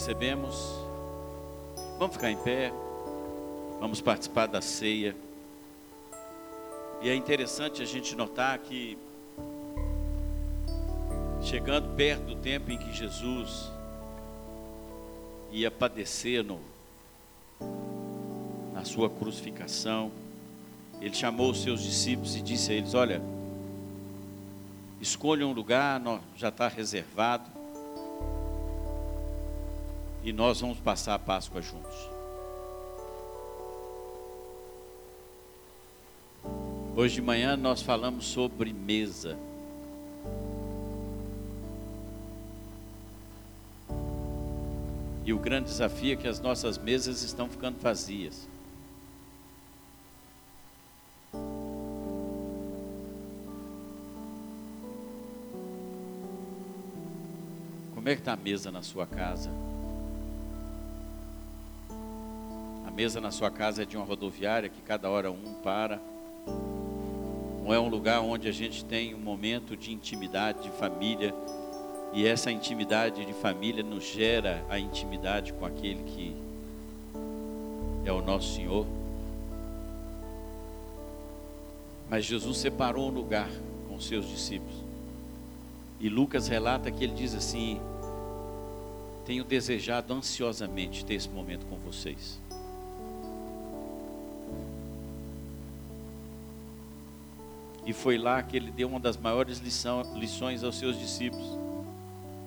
recebemos. 0.01 0.55
Vamos 1.99 2.15
ficar 2.15 2.31
em 2.31 2.37
pé. 2.37 2.73
Vamos 3.79 4.01
participar 4.01 4.47
da 4.47 4.59
ceia. 4.59 5.15
E 7.03 7.09
é 7.09 7.13
interessante 7.13 7.83
a 7.83 7.85
gente 7.85 8.15
notar 8.15 8.57
que, 8.57 8.97
chegando 11.43 11.95
perto 11.95 12.23
do 12.23 12.35
tempo 12.35 12.71
em 12.71 12.79
que 12.79 12.91
Jesus 12.91 13.71
ia 15.51 15.69
padecer 15.69 16.43
no, 16.43 16.59
na 18.73 18.83
sua 18.83 19.07
crucificação, 19.07 20.11
ele 20.99 21.13
chamou 21.13 21.51
os 21.51 21.61
seus 21.61 21.83
discípulos 21.83 22.35
e 22.35 22.41
disse 22.41 22.71
a 22.71 22.73
eles: 22.73 22.95
Olha, 22.95 23.21
escolha 24.99 25.45
um 25.45 25.53
lugar, 25.53 26.01
já 26.35 26.49
está 26.49 26.67
reservado, 26.67 27.60
e 30.23 30.31
nós 30.31 30.61
vamos 30.61 30.79
passar 30.79 31.15
a 31.15 31.19
Páscoa 31.19 31.61
juntos. 31.61 32.09
Hoje 36.95 37.15
de 37.15 37.21
manhã 37.21 37.55
nós 37.57 37.81
falamos 37.81 38.25
sobre 38.25 38.71
mesa. 38.71 39.37
E 45.23 45.33
o 45.33 45.39
grande 45.39 45.69
desafio 45.69 46.13
é 46.13 46.15
que 46.15 46.27
as 46.27 46.39
nossas 46.39 46.77
mesas 46.77 47.23
estão 47.23 47.47
ficando 47.47 47.79
vazias. 47.79 48.47
Como 57.93 58.09
é 58.09 58.15
que 58.15 58.21
está 58.21 58.33
a 58.33 58.37
mesa 58.37 58.71
na 58.71 58.81
sua 58.81 59.05
casa? 59.07 59.49
Mesa 63.01 63.19
na 63.19 63.31
sua 63.31 63.49
casa 63.49 63.81
é 63.81 63.85
de 63.85 63.97
uma 63.97 64.05
rodoviária 64.05 64.69
que 64.69 64.79
cada 64.79 65.09
hora 65.09 65.31
um 65.31 65.55
para. 65.63 65.99
Ou 67.65 67.73
é 67.73 67.79
um 67.79 67.89
lugar 67.89 68.21
onde 68.21 68.47
a 68.47 68.51
gente 68.51 68.85
tem 68.85 69.15
um 69.15 69.19
momento 69.19 69.75
de 69.75 69.91
intimidade, 69.91 70.61
de 70.61 70.69
família, 70.69 71.33
e 72.13 72.27
essa 72.27 72.51
intimidade 72.51 73.25
de 73.25 73.33
família 73.33 73.83
nos 73.83 74.03
gera 74.03 74.63
a 74.69 74.77
intimidade 74.77 75.51
com 75.51 75.65
aquele 75.65 76.03
que 76.03 76.35
é 78.05 78.11
o 78.11 78.21
nosso 78.21 78.53
Senhor. 78.53 78.85
Mas 82.07 82.23
Jesus 82.23 82.59
separou 82.59 83.09
um 83.09 83.11
lugar 83.11 83.49
com 83.89 83.99
seus 83.99 84.29
discípulos. 84.29 84.75
E 85.99 86.07
Lucas 86.07 86.47
relata 86.47 86.91
que 86.91 87.03
ele 87.03 87.15
diz 87.15 87.33
assim: 87.33 87.81
Tenho 89.25 89.43
desejado 89.43 90.13
ansiosamente 90.13 91.03
ter 91.03 91.15
esse 91.15 91.29
momento 91.29 91.65
com 91.65 91.77
vocês. 91.77 92.39
E 97.85 97.93
foi 97.93 98.17
lá 98.17 98.41
que 98.43 98.55
ele 98.55 98.71
deu 98.71 98.87
uma 98.87 98.99
das 98.99 99.17
maiores 99.17 99.59
lição, 99.59 100.03
lições 100.15 100.63
aos 100.63 100.77
seus 100.77 100.97
discípulos. 100.97 101.47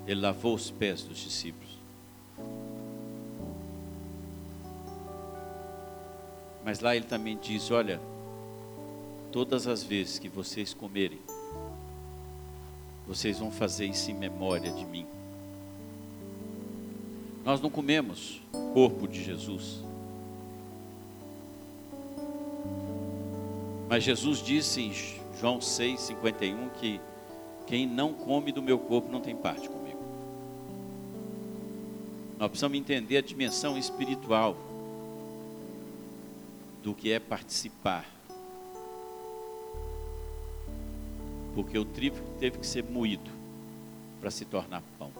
Ele 0.07 0.20
lavou 0.20 0.55
os 0.55 0.70
pés 0.70 1.03
dos 1.03 1.18
discípulos. 1.18 1.74
Mas 6.64 6.80
lá 6.80 6.95
ele 6.95 7.05
também 7.05 7.37
diz: 7.37 7.70
Olha, 7.70 8.01
todas 9.32 9.66
as 9.66 9.82
vezes 9.82 10.18
que 10.18 10.28
vocês 10.28 10.72
comerem, 10.72 11.20
vocês 13.07 13.39
vão 13.39 13.51
fazer 13.51 13.87
isso 13.87 14.11
em 14.11 14.14
memória 14.14 14.70
de 14.70 14.85
mim. 14.85 15.07
Nós 17.45 17.61
não 17.61 17.68
comemos 17.68 18.41
corpo 18.72 19.07
de 19.07 19.22
Jesus. 19.22 19.82
Mas 23.89 24.03
Jesus 24.03 24.39
disse 24.43 24.80
João 25.45 25.59
6,51 25.59 26.70
que 26.80 26.99
quem 27.66 27.86
não 27.86 28.14
come 28.14 28.51
do 28.51 28.62
meu 28.62 28.78
corpo 28.78 29.12
não 29.12 29.20
tem 29.20 29.36
parte 29.36 29.68
comigo. 29.68 30.03
Nós 32.38 32.49
precisamos 32.49 32.78
entender 32.78 33.18
a 33.18 33.20
dimensão 33.20 33.76
espiritual 33.76 34.57
do 36.82 36.95
que 36.95 37.12
é 37.12 37.18
participar. 37.18 38.09
Porque 41.55 41.78
o 41.78 41.84
trigo 41.84 42.16
teve 42.40 42.57
que 42.57 42.66
ser 42.66 42.82
moído 42.82 43.30
para 44.22 44.30
se 44.30 44.47
tornar 44.47 44.82
pão. 44.99 45.12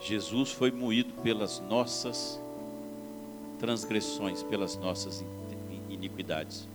Jesus 0.00 0.52
foi 0.52 0.70
moído 0.70 1.14
pelas 1.22 1.60
nossas 1.60 2.38
transgressões, 3.58 4.42
pelas 4.42 4.76
nossas 4.76 5.24
iniquidades. 5.88 6.68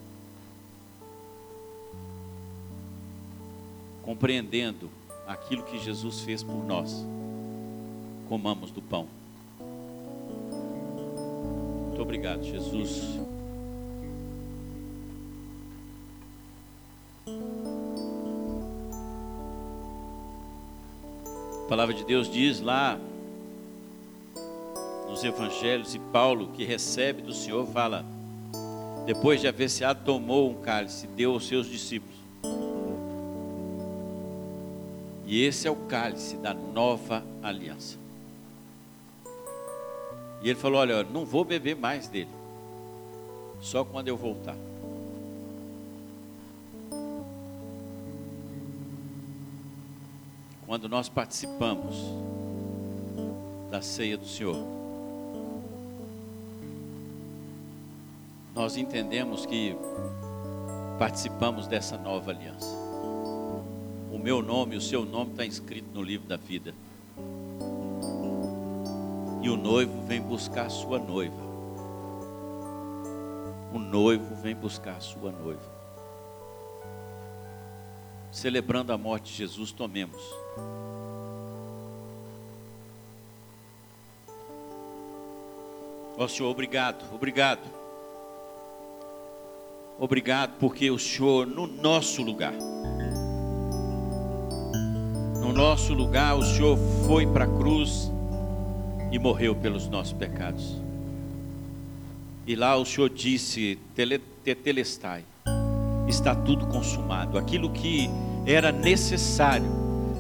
Compreendendo 4.04 4.90
aquilo 5.26 5.64
que 5.64 5.80
Jesus 5.80 6.20
fez 6.20 6.44
por 6.44 6.64
nós, 6.66 7.06
comamos 8.28 8.70
do 8.72 8.82
pão. 8.82 9.08
Muito 11.88 12.02
obrigado, 12.02 12.44
Jesus. 12.44 13.20
A 21.64 21.68
palavra 21.70 21.96
de 21.96 22.04
Deus 22.04 22.30
diz 22.30 22.60
lá 22.60 23.00
nos 25.10 25.24
evangelhos 25.24 25.96
e 25.96 26.00
Paulo 26.00 26.48
que 26.54 26.66
recebe 26.66 27.22
do 27.22 27.34
Senhor 27.34 27.66
fala 27.68 28.06
depois 29.06 29.42
de 29.42 29.48
haver 29.48 29.70
se 29.70 29.84
tomou 30.04 30.50
um 30.50 30.56
cálice, 30.56 31.08
deu 31.08 31.34
aos 31.34 31.48
seus 31.48 31.68
discípulos. 31.68 32.13
E 35.34 35.44
esse 35.46 35.68
é 35.68 35.72
o 35.72 35.76
cálice 35.76 36.38
da 36.38 36.54
nova 36.54 37.26
aliança. 37.42 37.98
E 40.44 40.48
ele 40.48 40.60
falou: 40.60 40.80
Olha, 40.80 41.02
não 41.02 41.26
vou 41.26 41.44
beber 41.44 41.76
mais 41.76 42.08
dele, 42.08 42.30
só 43.60 43.84
quando 43.84 44.08
eu 44.10 44.16
voltar. 44.16 44.56
Quando 50.68 50.88
nós 50.88 51.10
participamos 51.10 51.96
da 53.72 53.82
ceia 53.82 54.20
do 54.20 54.28
Senhor, 54.28 54.64
nós 58.54 58.78
entendemos 58.78 59.48
que 59.48 59.76
participamos 61.00 61.66
dessa 61.66 61.98
nova 61.98 62.30
aliança. 62.30 62.83
O 64.14 64.20
meu 64.20 64.44
nome, 64.44 64.76
o 64.76 64.82
seu 64.82 65.04
nome 65.04 65.32
está 65.32 65.44
escrito 65.44 65.88
no 65.92 66.04
livro 66.04 66.28
da 66.28 66.38
vida. 66.38 66.76
E 69.42 69.50
o 69.50 69.58
noivo 69.58 70.06
vem 70.06 70.22
buscar 70.22 70.68
a 70.68 70.70
sua 70.70 71.00
noiva. 71.00 71.42
O 73.74 73.80
noivo 73.80 74.36
vem 74.36 74.54
buscar 74.54 74.98
a 74.98 75.00
sua 75.00 75.32
noiva. 75.32 75.74
Celebrando 78.32 78.94
a 78.94 78.98
morte 79.00 79.32
de 79.32 79.38
Jesus, 79.40 79.72
tomemos. 79.72 80.22
Ó 86.16 86.28
Senhor, 86.28 86.52
obrigado, 86.52 87.04
obrigado. 87.12 87.68
Obrigado 89.98 90.54
porque 90.60 90.92
o 90.92 91.00
Senhor, 91.00 91.48
no 91.48 91.66
nosso 91.66 92.22
lugar, 92.22 92.54
no 95.54 95.62
nosso 95.62 95.94
lugar, 95.94 96.36
o 96.36 96.44
Senhor 96.44 96.78
foi 97.06 97.28
para 97.28 97.46
a 97.46 97.48
cruz 97.48 98.12
e 99.12 99.20
morreu 99.20 99.56
pelos 99.56 99.88
nossos 99.88 100.12
pecados. 100.12 100.82
E 102.48 102.56
lá 102.56 102.76
o 102.76 102.84
Senhor 102.84 103.08
disse: 103.08 103.78
Tetelestai, 104.44 105.24
está 106.08 106.34
tudo 106.34 106.66
consumado. 106.66 107.38
Aquilo 107.38 107.70
que 107.70 108.10
era 108.48 108.72
necessário 108.72 109.68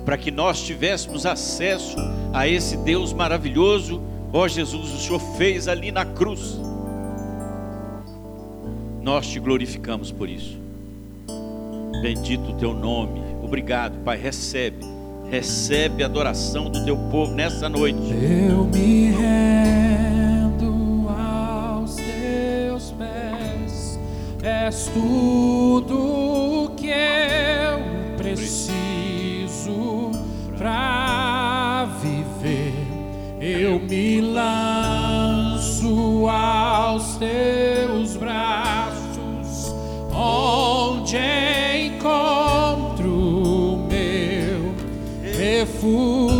para 0.05 0.17
que 0.17 0.29
nós 0.29 0.61
tivéssemos 0.61 1.25
acesso 1.25 1.97
a 2.31 2.47
esse 2.47 2.77
Deus 2.77 3.11
maravilhoso, 3.11 4.01
ó 4.31 4.47
Jesus, 4.47 4.93
o 4.93 4.99
Senhor 4.99 5.19
fez 5.35 5.67
ali 5.67 5.91
na 5.91 6.05
cruz. 6.05 6.59
Nós 9.01 9.27
te 9.27 9.39
glorificamos 9.39 10.11
por 10.11 10.29
isso. 10.29 10.59
Bendito 12.03 12.51
o 12.51 12.57
teu 12.57 12.73
nome. 12.73 13.19
Obrigado, 13.41 13.97
Pai. 14.03 14.17
Recebe 14.17 14.92
Recebe 15.33 16.03
a 16.03 16.05
adoração 16.05 16.69
do 16.69 16.85
teu 16.85 16.95
povo 16.95 17.33
nessa 17.33 17.67
noite. 17.67 17.97
Eu 17.97 18.65
me 18.65 19.09
rendo 19.09 21.09
aos 21.09 21.95
teus 21.95 22.91
pés. 22.91 23.99
És 24.43 24.91
tudo 24.93 26.71
que 26.77 26.89
eu 26.89 28.15
preciso 28.15 30.11
para 30.55 31.87
viver. 31.99 32.75
Eu 33.41 33.79
me 33.79 34.21
lanço 34.21 36.27
aos 36.29 37.15
teus 37.15 37.52
fool. 45.83 46.32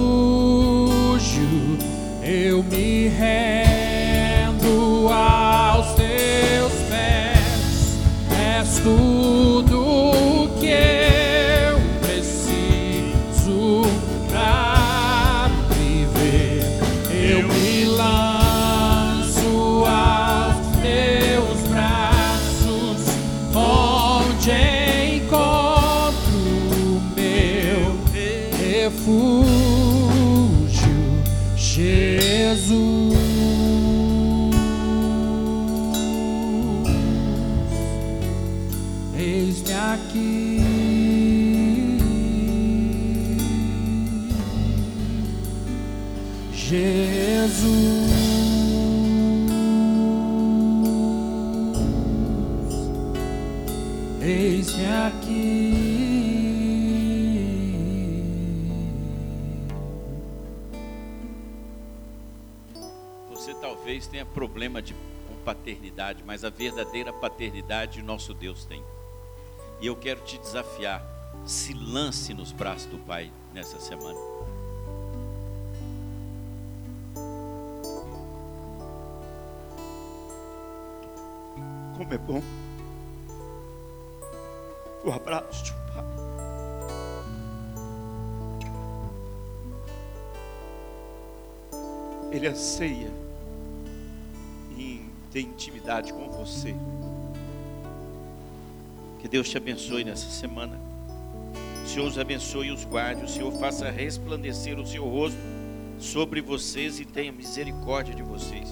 Mas 66.25 66.43
a 66.43 66.49
verdadeira 66.49 67.13
paternidade 67.13 68.01
nosso 68.01 68.33
Deus 68.33 68.65
tem. 68.65 68.83
E 69.79 69.87
eu 69.87 69.95
quero 69.95 70.21
te 70.21 70.37
desafiar, 70.37 71.05
se 71.45 71.73
lance 71.73 72.33
nos 72.33 72.51
braços 72.51 72.87
do 72.87 72.97
Pai 72.99 73.31
nessa 73.53 73.79
semana. 73.79 74.17
Como 81.95 82.13
é 82.13 82.17
bom 82.17 82.41
o 85.03 85.11
abraço 85.11 85.63
de 85.63 85.71
um 85.71 85.75
pai. 85.93 86.05
Ele 92.31 92.47
anseia 92.47 93.11
ter 95.33 95.41
intimidade 95.41 96.13
com 96.13 96.29
você. 96.29 96.75
Que 99.19 99.27
Deus 99.27 99.49
te 99.49 99.57
abençoe 99.57 100.03
nessa 100.03 100.29
semana. 100.29 100.79
O 101.83 101.87
Senhor 101.87 102.07
os 102.07 102.19
abençoe 102.19 102.67
e 102.67 102.71
os 102.71 102.85
guarde. 102.85 103.25
O 103.25 103.27
Senhor 103.27 103.51
faça 103.53 103.89
resplandecer 103.89 104.79
o 104.79 104.85
seu 104.85 105.03
rosto 105.03 105.39
sobre 105.97 106.39
vocês 106.39 106.99
e 106.99 107.05
tenha 107.05 107.31
misericórdia 107.31 108.13
de 108.13 108.21
vocês. 108.21 108.69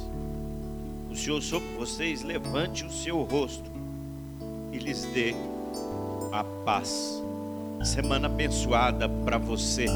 O 1.10 1.16
Senhor 1.16 1.42
sobre 1.42 1.68
vocês 1.76 2.22
levante 2.22 2.86
o 2.86 2.92
seu 2.92 3.22
rosto 3.24 3.72
e 4.72 4.78
lhes 4.78 5.04
dê 5.06 5.34
a 6.32 6.44
paz. 6.64 7.22
Semana 7.84 8.28
abençoada 8.28 9.10
para 9.10 9.40
você. 9.40 9.88